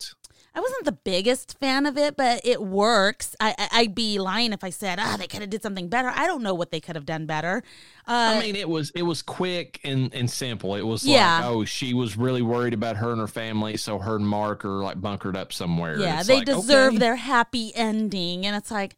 [0.53, 3.37] I wasn't the biggest fan of it, but it works.
[3.39, 6.09] I, I I'd be lying if I said, ah, they could have did something better.
[6.09, 7.63] I don't know what they could have done better.
[8.09, 10.75] Uh, I mean, it was it was quick and, and simple.
[10.75, 11.37] It was Yeah.
[11.39, 14.65] like, oh, she was really worried about her and her family, so her and Mark
[14.65, 15.99] are like bunkered up somewhere.
[16.01, 16.99] yeah, It's they like, deserve okay.
[16.99, 18.97] their happy ending, and it's like,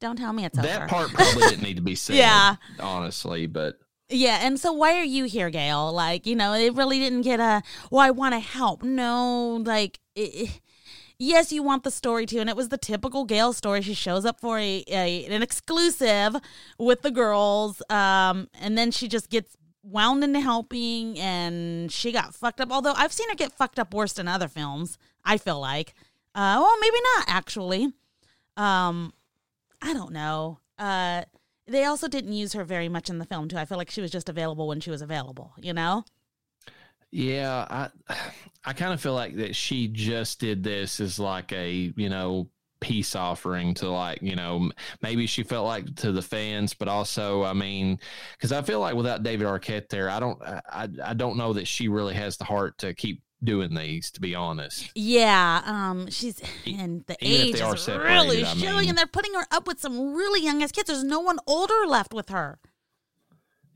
[0.00, 0.66] don't tell me it's over.
[0.66, 2.16] That part probably didn't need to be said.
[2.16, 2.56] Yeah.
[2.80, 3.78] honestly, but
[4.10, 5.92] Yeah, and so why are you here, Gale?
[5.92, 7.62] Like, you know, it really didn't get a.
[7.90, 8.82] Well, I want to help.
[8.82, 10.60] No, like, it,
[11.18, 13.82] yes, you want the story too, and it was the typical Gale story.
[13.82, 16.36] She shows up for a, a an exclusive
[16.78, 22.34] with the girls, um, and then she just gets wound into helping, and she got
[22.34, 22.72] fucked up.
[22.72, 24.98] Although I've seen her get fucked up worse in other films.
[25.24, 25.94] I feel like,
[26.34, 27.92] uh, well, maybe not actually.
[28.56, 29.12] Um,
[29.80, 30.58] I don't know.
[30.78, 31.22] Uh,
[31.70, 33.56] they also didn't use her very much in the film too.
[33.56, 35.52] I feel like she was just available when she was available.
[35.56, 36.04] You know?
[37.10, 38.14] yeah, I
[38.64, 42.48] I kind of feel like that she just did this as like a you know
[42.80, 44.70] peace offering to like you know
[45.02, 47.98] maybe she felt like to the fans but also i mean
[48.32, 51.68] because i feel like without david arquette there i don't I I don't know that
[51.68, 55.62] she really has the heart to keep doing these to be honest Yeah.
[55.64, 56.10] Um.
[56.10, 59.66] She's and the even age is really I showing, mean- and they're putting her up
[59.66, 60.88] with some really young ass kids.
[60.88, 62.58] There's no one older left with her.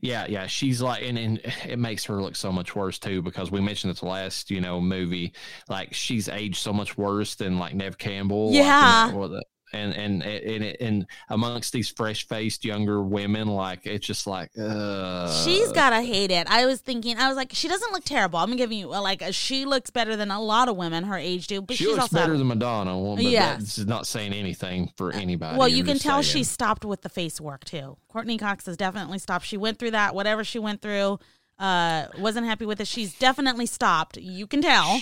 [0.01, 3.49] Yeah, yeah, she's like, and, and it makes her look so much worse too because
[3.49, 5.33] we mentioned the last, you know, movie,
[5.67, 8.47] like she's aged so much worse than like Neve Campbell.
[8.47, 9.09] like, you Yeah.
[9.11, 9.45] know, or the-
[9.75, 15.43] and and and and amongst these fresh faced younger women, like it's just like, uh,
[15.43, 16.47] She's gotta hate it.
[16.49, 18.39] I was thinking, I was like, she doesn't look terrible.
[18.39, 21.47] I'm giving you like, uh, she looks better than a lot of women her age
[21.47, 21.61] do.
[21.61, 23.75] But she she's looks also better than Madonna, well, but Yes.
[23.75, 25.57] that's not saying anything for anybody.
[25.57, 26.33] Well, you I'm can tell saying.
[26.33, 27.97] she stopped with the face work too.
[28.07, 29.45] Courteney Cox has definitely stopped.
[29.45, 31.19] She went through that, whatever she went through,
[31.59, 32.87] uh, wasn't happy with it.
[32.87, 34.17] She's definitely stopped.
[34.17, 35.01] You can tell.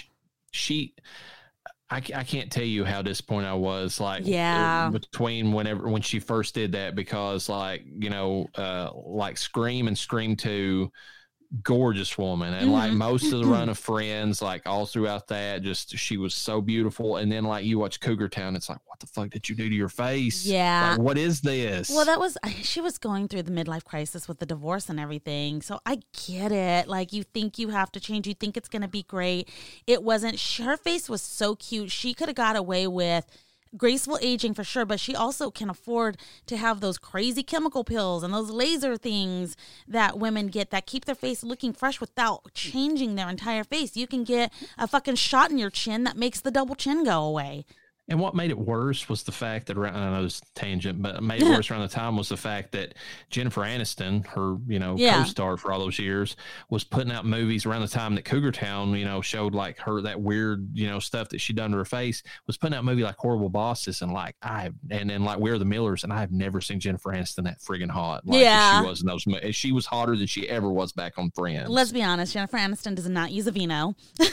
[0.52, 0.94] she
[1.94, 4.88] I, I can't tell you how disappointed I was like Yeah.
[4.88, 9.88] uh, between whenever when she first did that because like you know uh like Scream
[9.88, 10.92] and Scream 2
[11.62, 12.96] gorgeous woman and like Mhm.
[12.98, 17.18] most of the run of friends like all throughout that just she was so beautiful
[17.18, 19.70] and then like you watch Cougar Town it's like what the fuck did you do
[19.70, 20.92] to your face Yeah.
[20.92, 24.40] like, what is this Well, that was she was going through the midlife crisis with
[24.40, 25.62] the divorce and everything.
[25.62, 26.88] So I get it.
[26.88, 29.48] Like you think you have to change, you think it's going to be great.
[29.86, 30.40] It wasn't.
[30.58, 31.92] Her face was so cute.
[31.92, 33.26] She could have got away with
[33.78, 38.24] graceful aging for sure, but she also can afford to have those crazy chemical pills
[38.24, 39.56] and those laser things
[39.88, 43.96] that women get that keep their face looking fresh without changing their entire face.
[43.98, 47.24] You can get a fucking shot in your chin that makes the double chin go
[47.24, 47.66] away.
[48.10, 51.24] And what made it worse was the fact that around, I know it's tangent, but
[51.24, 52.96] made it worse around the time was the fact that
[53.30, 55.20] Jennifer Aniston, her, you know, Yeah.
[55.24, 56.36] co-star for all those years,
[56.70, 60.02] was putting out movies around the time that Cougar Town, you know, showed like her,
[60.02, 63.04] that weird, you know, stuff that she'd done to her face was putting out movie
[63.04, 66.04] like Horrible Bosses and like, I, and then like We're the Millers.
[66.04, 68.28] And I've never seen Jennifer Aniston that friggin' hot.
[68.28, 68.82] Like Yeah.
[68.82, 69.26] She was in those,
[69.56, 71.70] she was hotter than she ever was back on Friends.
[71.70, 73.96] Let's be honest, Jennifer Aniston does not use a vino.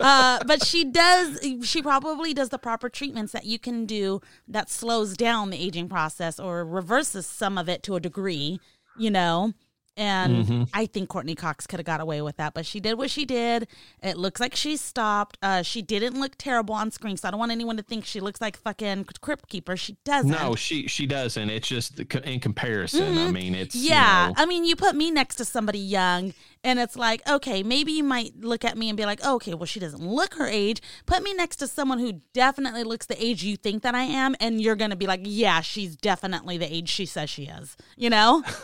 [0.00, 4.70] uh, but she does, she probably does the proper treatments that you can do that
[4.70, 8.60] slows down the aging process or reverses some of it to a degree,
[8.98, 9.52] you know?
[9.96, 10.68] And Mhm.
[10.74, 13.24] I think Courteney Cox could have got away with that, but she did what she
[13.24, 13.66] did.
[14.02, 15.38] It looks like she stopped.
[15.42, 18.20] Uh, she didn't look terrible on screen, so I don't want anyone to think she
[18.20, 19.76] looks like fucking Crypt Keeper.
[19.76, 20.30] She doesn't.
[20.30, 21.48] no, she, she doesn't.
[21.50, 23.16] It's just in comparison.
[23.18, 23.92] I mean, it's, you Mm-hmm.
[23.92, 24.26] Yeah.
[24.28, 27.92] know- I mean, you put me next to somebody young, and it's like, okay, maybe
[27.92, 30.82] you might look at me and be like, okay, well, she doesn't look her age.
[31.06, 34.34] Put me next to someone who definitely looks the age you think that I am,
[34.40, 37.76] and you're going to be like, yeah, she's definitely the age she says she is.
[37.96, 38.42] You know?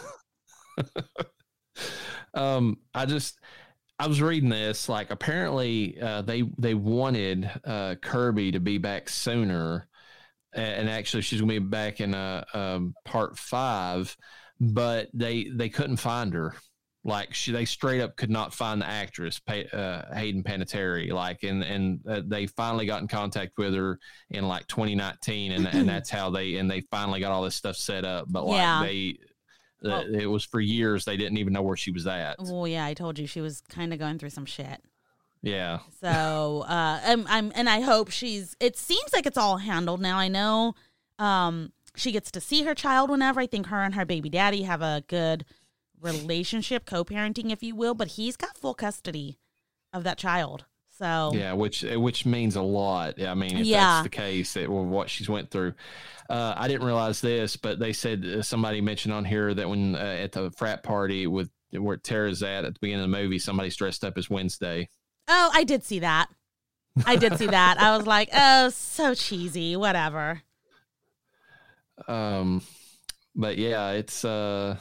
[2.34, 3.38] um i just
[3.98, 9.08] i was reading this like apparently uh they they wanted uh kirby to be back
[9.08, 9.86] sooner
[10.54, 14.16] and actually she's gonna be back in uh um part five
[14.60, 16.54] but they they couldn't find her.
[17.04, 21.10] Like she they straight up could not find the actress uh, hayden panettiere.
[21.12, 23.98] Like and and uh, they finally got in contact with her
[24.30, 27.74] in like 2019 and, and that's how they and they finally got all this stuff
[27.74, 28.26] set up.
[28.28, 28.82] But like Yeah.
[28.84, 29.18] they
[29.82, 32.84] Well- it was for years they didn't even know where she was at well, yeah,
[32.86, 34.80] I told you she was kind of going through some shit.
[35.42, 40.00] yeah So, uh, I'm, I'm, and I hope she's, it seems like it's all handled
[40.00, 40.18] now.
[40.18, 40.74] I know,
[41.18, 43.40] um, she gets to see her child whenever.
[43.40, 45.44] I think her and her baby daddy have a good
[46.00, 49.38] relationship, co parenting, if you will, but he's got full custody
[49.92, 50.64] of that child.
[51.03, 53.80] So, yeah which which means a lot i mean if Yeah.
[53.80, 55.74] that's the case it, well, what she's went through
[56.30, 59.96] uh, i didn't realize this but they said uh, somebody mentioned on here that when
[59.96, 63.38] uh, at the frat party with where tara's at at the beginning of the movie
[63.40, 64.88] somebody's dressed up as wednesday
[65.28, 66.28] Oh, I did see that.
[67.07, 67.80] I did see that.
[67.80, 69.76] I was like, oh, so cheesy.
[69.76, 70.42] Whatever.
[72.09, 72.62] Um,
[73.36, 74.76] but yeah, it's uh,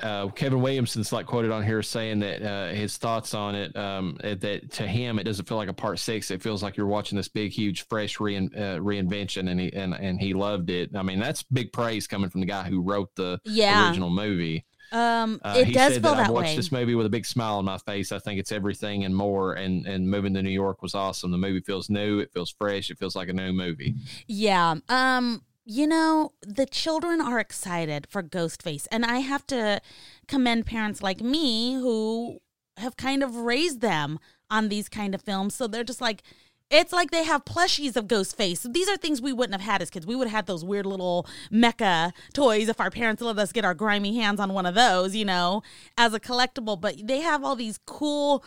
[0.00, 3.76] uh, Kevin Williamson's like quoted on here saying that uh, his thoughts on it.
[3.76, 6.30] Um, that to him, it doesn't feel like a part six.
[6.30, 9.94] It feels like you're watching this big, huge, fresh rein, uh, reinvention, and he and
[9.94, 10.94] and he loved it.
[10.94, 13.88] I mean, that's big praise coming from the guy who wrote the Yeah.
[13.88, 14.64] original movie.
[14.90, 16.56] Um, Uh, it he does said feel that, I've watched way.
[16.56, 18.10] this movie with a big smile on my face.
[18.10, 19.52] I think it's everything and more.
[19.52, 21.30] And and moving to New York was awesome.
[21.30, 22.20] The movie feels new.
[22.20, 22.90] It feels fresh.
[22.90, 23.94] It feels like a new movie.
[24.28, 24.76] Yeah.
[24.88, 29.82] Um, you know, the children are excited for Ghostface, and I have to
[30.26, 32.38] commend parents like me who
[32.78, 34.18] have kind of raised them
[34.50, 35.54] on these kind of films.
[35.54, 36.22] So they're just like
[36.70, 38.72] it's like they have plushies of Ghostface.
[38.72, 40.06] These are things we wouldn't have had as kids.
[40.06, 43.64] We would have had those weird little mecha toys if our parents let us get
[43.64, 45.62] our grimy hands on one of those, you know,
[45.98, 46.80] as a collectible.
[46.80, 48.42] But they have all these cool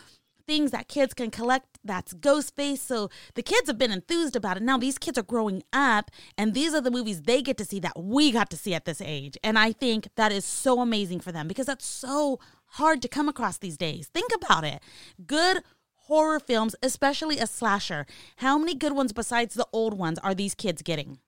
[0.48, 2.80] things that kids can collect that's Ghostface.
[2.80, 4.64] So the kids have been enthused about it.
[4.64, 7.80] Now these kids are growing up and these are the movies they get to see
[7.80, 9.38] that we got to see at this age.
[9.44, 12.40] And I think that is so amazing for them because that's so
[12.74, 14.08] hard to come across these days.
[14.08, 14.82] Think about it.
[15.26, 15.64] Good
[16.06, 18.06] horror films, especially a slasher.
[18.38, 21.20] How many good ones besides the old ones are these kids getting?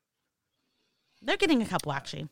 [1.21, 2.27] They're getting a couple actually.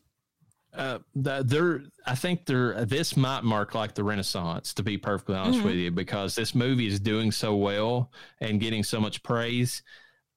[0.74, 5.34] Uh, the, they're, I think they're, this might mark like the renaissance, to be perfectly
[5.36, 5.68] honest Mm-hmm.
[5.68, 8.10] with you, because this movie is doing so well
[8.40, 9.82] and getting so much praise.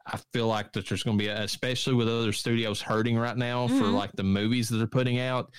[0.06, 3.38] I feel like that there's going to be, a, especially with other studios hurting right
[3.38, 3.94] now for Mm-hmm.
[3.96, 5.52] like the movies that they're putting out,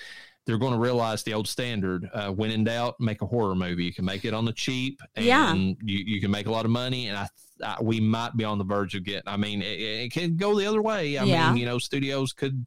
[0.45, 2.07] they're going to realize the old standard.
[2.13, 3.83] Uh, when in doubt, make a horror movie.
[3.83, 5.53] You can make it on the cheap, and Yeah.
[5.53, 7.07] you, you can make a lot of money.
[7.07, 7.27] And I,
[7.65, 9.27] I we might be on the verge of getting.
[9.27, 11.17] I mean, it, it can go the other way.
[11.17, 11.49] I Yeah.
[11.49, 12.65] mean, you know, studios could,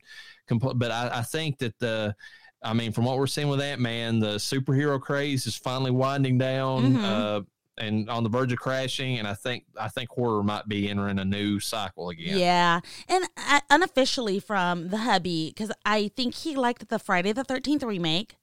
[0.51, 2.15] compl- but I, I think that the.
[2.63, 6.37] I mean, from what we're seeing with Ant Man, the superhero craze is finally winding
[6.37, 6.97] down.
[6.97, 7.03] Mhm.
[7.05, 7.41] Uh,
[7.79, 11.19] and on the verge of crashing, and I think I think horror might be entering
[11.19, 12.37] a new cycle again.
[12.39, 12.81] Yeah.
[13.09, 17.83] And uh, unofficially from the hubby, because I think he liked the Friday the 13th
[17.83, 18.37] remake.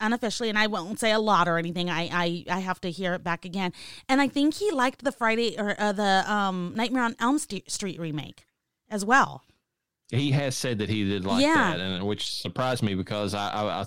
[0.00, 1.88] Unofficially, and I won't say a lot or anything.
[1.88, 3.72] I, I I have to hear it back again.
[4.08, 7.70] And I think he liked the Friday or uh, the um Nightmare on Elm St-
[7.70, 8.44] Street remake
[8.90, 9.44] as well.
[10.14, 11.54] He has said that he did like Yeah.
[11.76, 13.84] that, and which surprised me because I, I I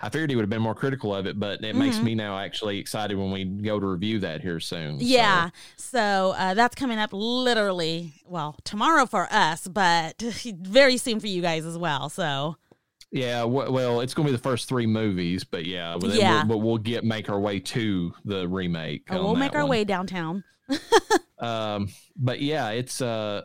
[0.00, 2.04] I figured he would have been more critical of it, but it makes Mm-hmm.
[2.04, 4.96] me now actually excited when we go to review that here soon.
[4.98, 5.50] Yeah.
[5.76, 10.20] So uh, that's coming up literally, well, tomorrow for us, but
[10.60, 12.08] very soon for you guys as well.
[12.08, 12.56] So
[13.12, 13.40] yeah.
[13.42, 16.38] w- Well, it's going to be the first three movies, but yeah, but, Yeah.
[16.38, 19.04] We'll, but we'll get make our way to the remake.
[19.12, 19.70] on we'll make our one.
[19.70, 20.42] way downtown.
[21.38, 23.42] Um, but yeah, it's uh,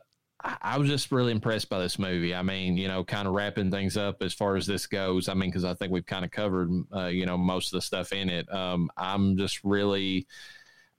[0.61, 2.35] I, was just really impressed by this movie.
[2.35, 5.27] I mean, you know, kind of wrapping things up as far as this goes.
[5.27, 7.81] I mean, because I think we've kind of covered, uh, you know, most of the
[7.81, 8.51] stuff in it.
[8.53, 10.27] Um, I'm just really,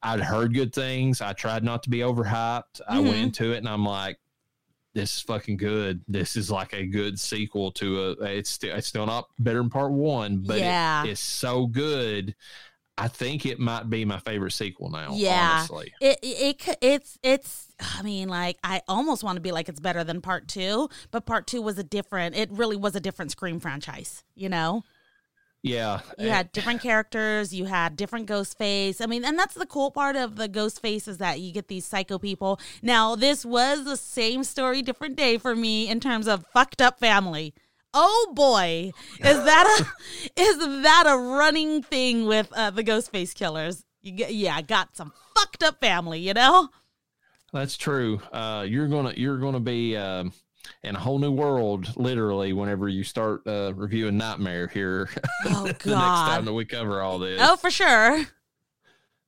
[0.03, 1.21] I'd heard good things.
[1.21, 2.81] I tried not to be overhyped.
[2.89, 3.23] I went Mhm.
[3.23, 4.19] into it and I'm like.
[4.95, 6.01] This is fucking good.
[6.09, 8.25] This is like a good sequel to a.
[8.25, 11.05] It's still it's still not better than part one, but Yeah.
[11.05, 12.35] it is so good.
[12.97, 15.11] I think it might be my favorite sequel now.
[15.13, 15.57] Yeah.
[15.59, 15.93] honestly.
[16.01, 19.81] It, it it it's it's I mean like I almost want to be like it's
[19.81, 23.31] better than part 2, but part 2 was a different it really was a different
[23.31, 24.83] Scream franchise, you know?
[26.17, 29.01] Yeah, You had different characters, you had different ghost face.
[29.01, 31.67] I mean, and that's the cool part of the ghost face is that you get
[31.67, 32.61] these psycho people.
[32.83, 37.01] Now, this was the same story, different day for me in terms of fucked up
[37.01, 37.53] family.
[37.93, 43.35] Oh boy, is that a is that a running thing with uh, the ghost face
[43.35, 43.85] killers?
[44.03, 46.69] You get, yeah, got some fucked up family, you know.
[47.53, 48.21] That's true.
[48.33, 50.33] Uh, you're gonna you're gonna be um,
[50.83, 55.09] in a whole new world, literally, whenever you start uh, reviewing Nightmare here.
[55.49, 58.25] Oh the next time that we cover all this, Oh, for sure.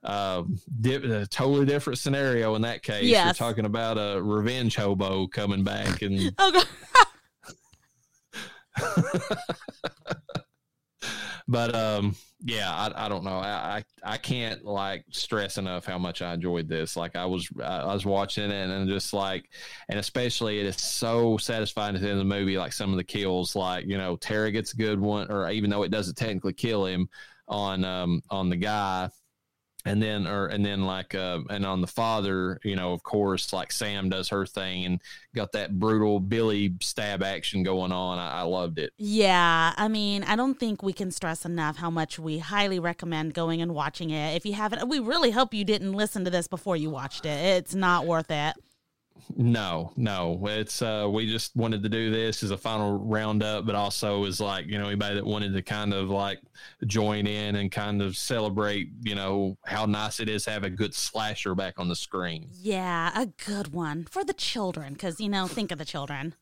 [0.03, 3.05] um, di- a totally different scenario in that case.
[3.09, 6.67] You're talking about a revenge hobo coming back, and Oh God.
[11.49, 13.39] but um, yeah, I, I don't know.
[13.39, 16.95] I, I I can't like stress enough how much I enjoyed this.
[16.95, 19.49] Like I was I, I was watching it and just like,
[19.89, 22.59] and especially it is so satisfying at the end of the movie.
[22.59, 25.71] Like some of the kills, like you know Tara gets a good one, or even
[25.71, 27.09] though it doesn't technically kill him
[27.49, 29.09] on um on the guy.
[29.89, 33.53] And then, or and then, like, uh, and on the father, you know, of course,
[33.53, 35.01] like Sam does her thing and
[35.35, 38.19] got that brutal Billy stab action going on.
[38.19, 38.93] I, I loved it.
[38.99, 43.35] Yeah, I mean, I don't think we can stress enough how much we highly recommend
[43.35, 44.37] going and watching it.
[44.37, 47.39] If you haven't, we really hope you didn't listen to this before you watched it.
[47.59, 48.55] It's not worth it.
[49.37, 50.41] No, no.
[50.47, 54.41] It's uh we just wanted to do this as a final roundup, but also as
[54.41, 56.41] like, you know, anybody that wanted to kind of like
[56.87, 60.71] join in and kind of celebrate, you know, how nice it is to have a
[60.71, 62.49] good slasher back on the screen.
[62.61, 66.35] Yeah, a good one for the children because you know, think of the children.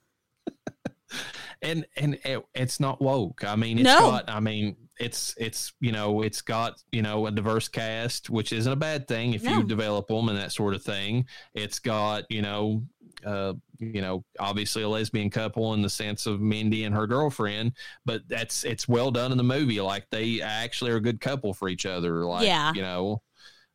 [1.63, 3.45] and and it, it's not woke.
[3.45, 3.99] I mean, it's No.
[4.01, 4.29] got.
[4.31, 8.73] I mean, it's it's you know, it's got you know a diverse cast, which isn't
[8.73, 9.59] a bad thing if No.
[9.59, 11.27] you develop them and that sort of thing.
[11.55, 12.83] It's got you know.
[13.25, 17.73] Uh, you know, obviously a lesbian couple in the sense of Mindy and her girlfriend,
[18.05, 19.81] but that's it's well done in the movie.
[19.81, 22.25] Like they actually are a good couple for each other.
[22.27, 22.73] Like, Yeah.
[22.75, 23.23] you know,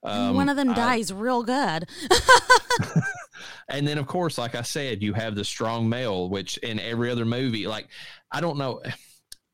[0.03, 1.89] um, one of them I- dies real good.
[3.69, 7.09] and then of course like i said you have the strong male which in every
[7.09, 7.87] other movie like
[8.31, 8.81] i don't know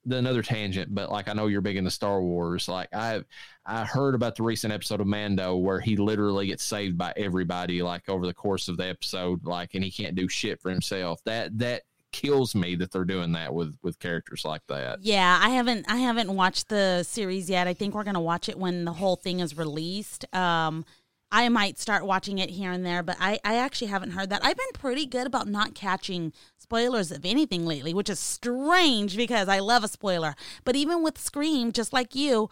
[0.10, 3.22] another tangent but like i know you're big into star wars like i
[3.66, 7.82] i heard about the recent episode of mando where he literally gets saved by everybody
[7.82, 11.22] like over the course of the episode like and he can't do shit for himself
[11.26, 11.84] that that
[12.14, 15.98] kills me that they're doing that with with characters like that Yeah, I haven't I
[15.98, 17.68] haven't watched the series yet.
[17.68, 20.26] I think we're gonna watch it when the whole thing is released.
[20.34, 20.86] Um,
[21.32, 24.46] I might start watching it here and there, but I, I actually haven't heard that.
[24.46, 26.32] I've been pretty good about not catching
[26.68, 30.36] spoilers of anything lately, which is strange because I love a spoiler.
[30.66, 32.50] But even with Scream, just like you,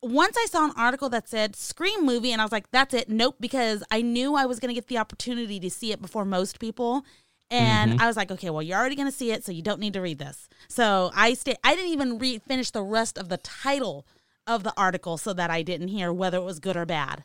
[0.00, 3.08] once I saw an article that said Scream movie, and I was like, that's it.
[3.08, 6.24] Nope, because I knew I was going to get the opportunity to see it before
[6.24, 7.04] most people.
[7.50, 8.00] And mm-hmm.
[8.00, 9.92] I was like, okay, well, you're already going to see it, so you don't need
[9.94, 10.48] to read this.
[10.68, 11.56] So I stay.
[11.64, 14.06] I didn't even read finish the rest of the title
[14.46, 17.24] of the article so that I didn't hear whether it was good or bad.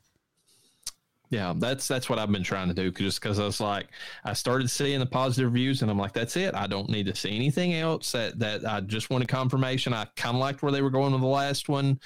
[1.29, 2.89] Yeah, that's that's what I've been trying to do.
[2.91, 3.87] Just because I was like,
[4.23, 6.55] I started seeing the positive reviews, and I'm like, that's it.
[6.55, 8.13] I don't need to see anything else.
[8.13, 9.93] That that I just wanted confirmation.
[9.93, 11.99] I kind of liked where they were going with the last one.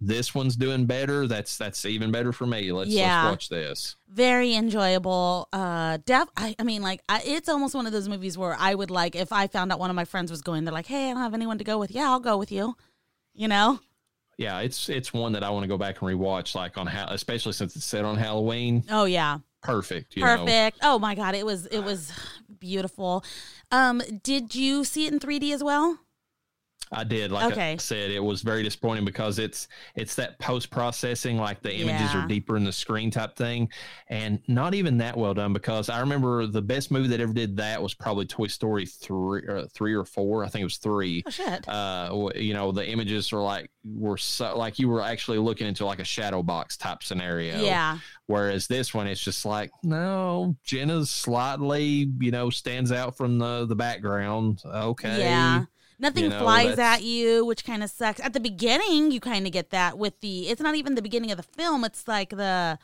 [0.00, 1.26] This one's doing better.
[1.26, 2.70] That's that's even better for me.
[2.70, 3.24] Let's Yeah.
[3.24, 3.96] let's watch this.
[4.08, 5.48] Very enjoyable.
[5.52, 6.28] Uh, def.
[6.36, 9.16] I, I mean, like, I, it's almost one of those movies where I would like
[9.16, 10.64] if I found out one of my friends was going.
[10.64, 11.90] They're like, hey, I don't have anyone to go with.
[11.90, 12.76] Yeah, I'll go with you.
[13.34, 13.80] You know.
[14.38, 16.54] Yeah, it's it's one that I want to go back and rewatch.
[16.54, 18.84] Like on how, especially since it's set on Halloween.
[18.88, 19.38] Oh yeah.
[19.62, 20.16] Perfect.
[20.16, 20.38] You Know?
[20.38, 20.78] Perfect.
[20.82, 22.12] Oh my god, it was it was
[22.60, 23.24] beautiful.
[23.72, 25.98] Um, did you see it in 3D as well?
[26.92, 27.30] I did.
[27.32, 27.72] Like Okay.
[27.72, 32.12] I said, it was very disappointing because it's it's that post processing, like the images
[32.14, 32.24] Yeah.
[32.24, 33.70] are deeper in the screen type thing,
[34.08, 35.52] and not even that well done.
[35.52, 39.42] Because I remember the best movie that ever did that was probably Toy Story three,
[39.42, 40.44] or three or four.
[40.44, 41.22] I think it was three.
[41.26, 41.68] Oh shit.
[41.68, 45.84] Uh, you know, the images are like were so like you were actually looking into
[45.86, 47.60] like a shadow box type scenario.
[47.62, 47.98] yeah.
[48.26, 53.64] Whereas this one, it's just like, no, Jenna's slightly, you know, stands out from the
[53.66, 54.62] the background.
[54.66, 55.20] Okay.
[55.20, 55.64] Yeah.
[56.00, 58.20] Nothing You know, flies at you, which kind of sucks.
[58.20, 61.32] At the beginning, you kind of get that with the it's not even the beginning
[61.32, 62.78] of the film, it's like the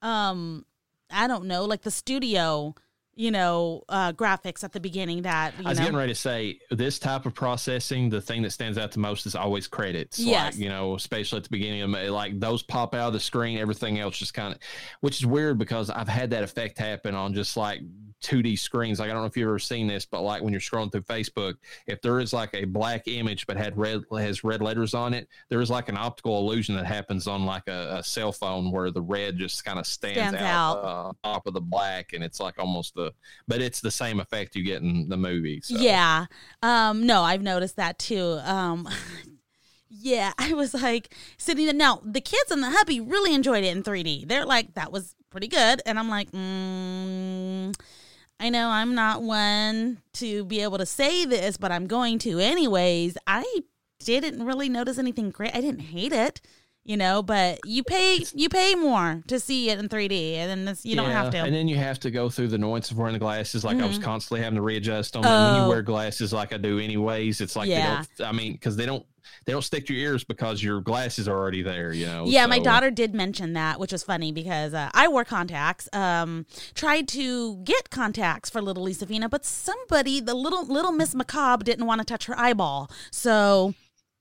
[0.00, 0.64] um
[1.10, 2.74] I don't know, like the studio,
[3.14, 5.84] you know, uh graphics at the beginning that, you I was know.
[5.86, 9.26] getting ready to say this type of processing, the thing that stands out the most
[9.26, 10.20] is always credits.
[10.20, 10.54] Yes.
[10.54, 13.58] Like, you know, especially at the beginning of like those pop out of the screen,
[13.58, 14.60] everything else just kind of,
[15.00, 17.80] which is weird because I've had that effect happen on just like
[18.22, 18.98] 2D screens.
[18.98, 21.02] Like, I don't know if you've ever seen this, but like when you're scrolling through
[21.02, 21.54] Facebook,
[21.86, 25.28] if there is like a black image but had red, has red letters on it,
[25.48, 28.90] there is like an optical illusion that happens on like a, a cell phone where
[28.90, 30.84] the red just kind of stands, Stands out, out.
[30.84, 32.12] Uh, on top of the black.
[32.12, 33.12] And it's like almost the,
[33.48, 35.60] but it's the same effect you get in the movie.
[35.62, 35.76] So.
[35.76, 36.26] Yeah.
[36.62, 38.38] Um, no, I've noticed that too.
[38.44, 38.88] Um,
[39.88, 41.74] yeah, I was like sitting there.
[41.74, 44.26] Now, the kids and the hubby really enjoyed it in 3D.
[44.28, 45.82] They're like, that was pretty good.
[45.84, 47.74] And I'm like, mm,
[48.42, 52.40] I know I'm not one to be able to say this, but I'm going to
[52.40, 53.16] anyways.
[53.24, 53.44] I
[54.00, 55.54] didn't really notice anything great.
[55.54, 56.40] I didn't hate it.
[56.84, 60.64] You know, but you pay you pay more to see it in 3D, and then
[60.64, 61.38] this, you don't have to.
[61.38, 63.62] And then you have to go through the annoyance of wearing the glasses.
[63.62, 64.04] Like I was mm-hmm.
[64.04, 65.30] constantly having to readjust on them.
[65.30, 65.62] When Oh.
[65.62, 68.02] you wear glasses, like I do anyways, it's like Yeah.
[68.02, 68.28] they don't.
[68.28, 69.06] I mean, because they don't
[69.44, 71.92] they don't stick to your ears because your glasses are already there.
[71.92, 72.24] You know.
[72.26, 75.88] Yeah, my daughter did mention that, which was funny because uh, I wore contacts.
[75.92, 81.64] Um, tried to get contacts for little Lisafina, but somebody, the little little Miss Macabre,
[81.64, 82.90] didn't want to touch her eyeball.
[83.10, 83.74] So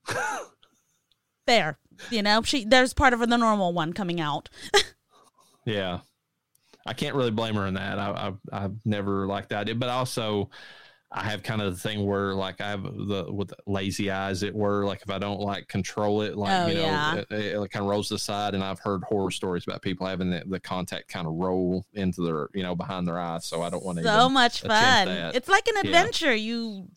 [1.47, 1.77] there,
[2.09, 4.49] you know, she there's part of the normal one coming out.
[5.65, 5.99] Yeah.
[6.85, 7.99] I can't really blame her in that.
[7.99, 10.49] I, I've I've never liked that, but also.
[11.13, 14.55] I have kind of the thing where like I have the with lazy eyes it
[14.55, 17.15] were like if I don't like control it like Oh, you know yeah.
[17.15, 20.07] it, it, kind of rolls to the side and I've heard horror stories about people
[20.07, 23.61] having the, the contact kind of roll into their you know behind their eyes so
[23.61, 24.69] I don't want to So much fun!
[25.07, 25.35] that.
[25.35, 25.89] It's like an Yeah.
[25.89, 26.33] adventure.
[26.33, 26.87] You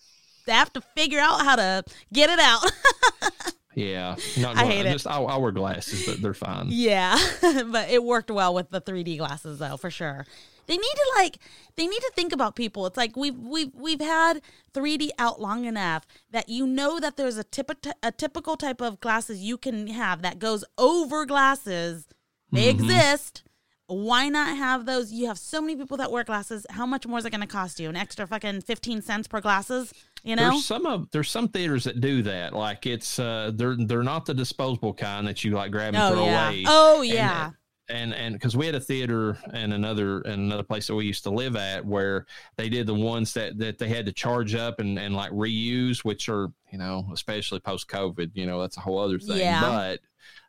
[0.47, 1.83] have to figure out how to
[2.13, 2.63] get it out.
[3.75, 4.93] Yeah, not I hate it.
[4.93, 6.67] just I'll, I'll wear glasses, but they're fine.
[6.69, 10.27] Yeah, but it worked well with the 3D glasses though, for sure.
[10.67, 11.39] They need to like
[11.77, 12.87] they need to think about people.
[12.87, 14.41] It's like we've we've we've had
[14.73, 17.71] 3D out long enough that you know that there's a tip
[18.03, 22.07] a typical type of glasses you can have that goes over glasses.
[22.51, 22.85] They Mm-hmm.
[22.85, 23.43] exist.
[23.87, 25.13] Why not have those?
[25.13, 26.65] You have so many people that wear glasses.
[26.71, 27.91] How much more is it going to cost you?
[27.91, 29.93] An extra fucking 15 cents per glasses,
[30.25, 30.51] you know?
[30.51, 32.53] There's some of there's some theaters that do that.
[32.55, 36.13] Like it's uh they're they're not the disposable kind that you like grab and oh
[36.13, 36.49] throw yeah.
[36.49, 36.65] away.
[36.67, 37.51] Oh And- yeah.
[37.91, 41.23] and and because we had a theater and another and another place that we used
[41.25, 42.25] to live at where
[42.57, 45.99] they did the ones that that they had to charge up and and like reuse
[46.05, 49.61] which are you know especially post covid you know that's a whole other thing Yeah.
[49.61, 50.01] but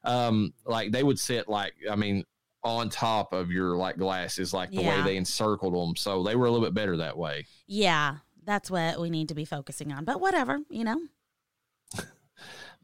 [0.09, 2.23] um like they would sit like i mean
[2.63, 6.45] on top of your like glasses like the way they encircled them so they were
[6.45, 8.15] a little bit better that way Yeah,
[8.45, 10.05] that's what we need to be focusing on.
[10.05, 11.01] But whatever, you know.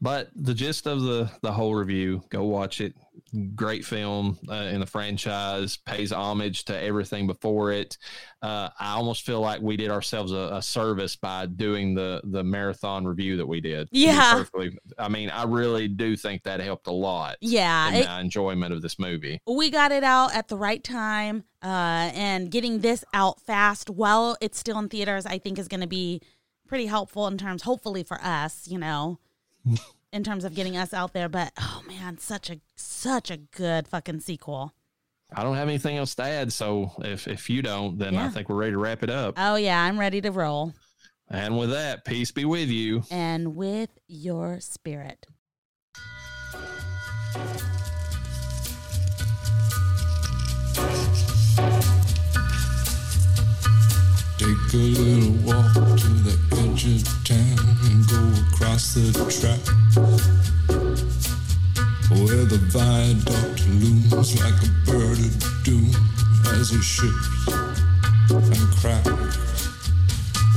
[0.02, 2.94] But the gist of the the whole review, go watch it.
[3.54, 7.96] Great film uh, in the franchise, pays homage to everything before it.
[8.42, 12.42] Uh, I almost feel like we did ourselves a, a service by doing the the
[12.42, 13.88] marathon review that we did.
[13.92, 14.34] Yeah.
[14.34, 18.20] perfectly- I mean, I really do think that helped a lot Yeah, in it, my
[18.20, 19.40] enjoyment of this movie.
[19.46, 24.36] we got it out at the right time, uh, and getting this out fast while
[24.40, 26.20] it's still in theaters, I think is going to be
[26.66, 29.18] pretty helpful in terms, hopefully for us, you know,
[30.12, 31.28] in terms of getting us out there.
[31.28, 34.72] But oh man, such a such a good fucking sequel.
[35.34, 38.48] I don't have anything else to add, so if if you don't, then I think
[38.48, 39.34] we're ready to wrap it up.
[39.38, 40.74] Oh yeah, I'm ready to roll,
[41.30, 43.02] And with that, peace be with you.
[43.10, 45.26] and with your spirit.
[54.38, 57.71] Take a little walk to the edge of town
[58.12, 59.60] across the track.
[62.10, 65.90] Where the viaduct looms like a bird of doom
[66.60, 67.48] as it shifts
[68.28, 69.68] and cracks.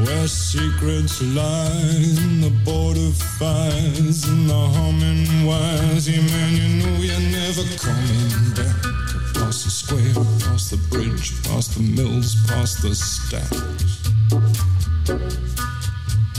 [0.03, 1.71] Where secrets lie
[2.19, 6.09] in the border fires and the humming wires.
[6.09, 8.75] Yeah, man, you know you're never coming back.
[9.31, 13.95] Across the square, across the bridge, past the mills, past the stacks.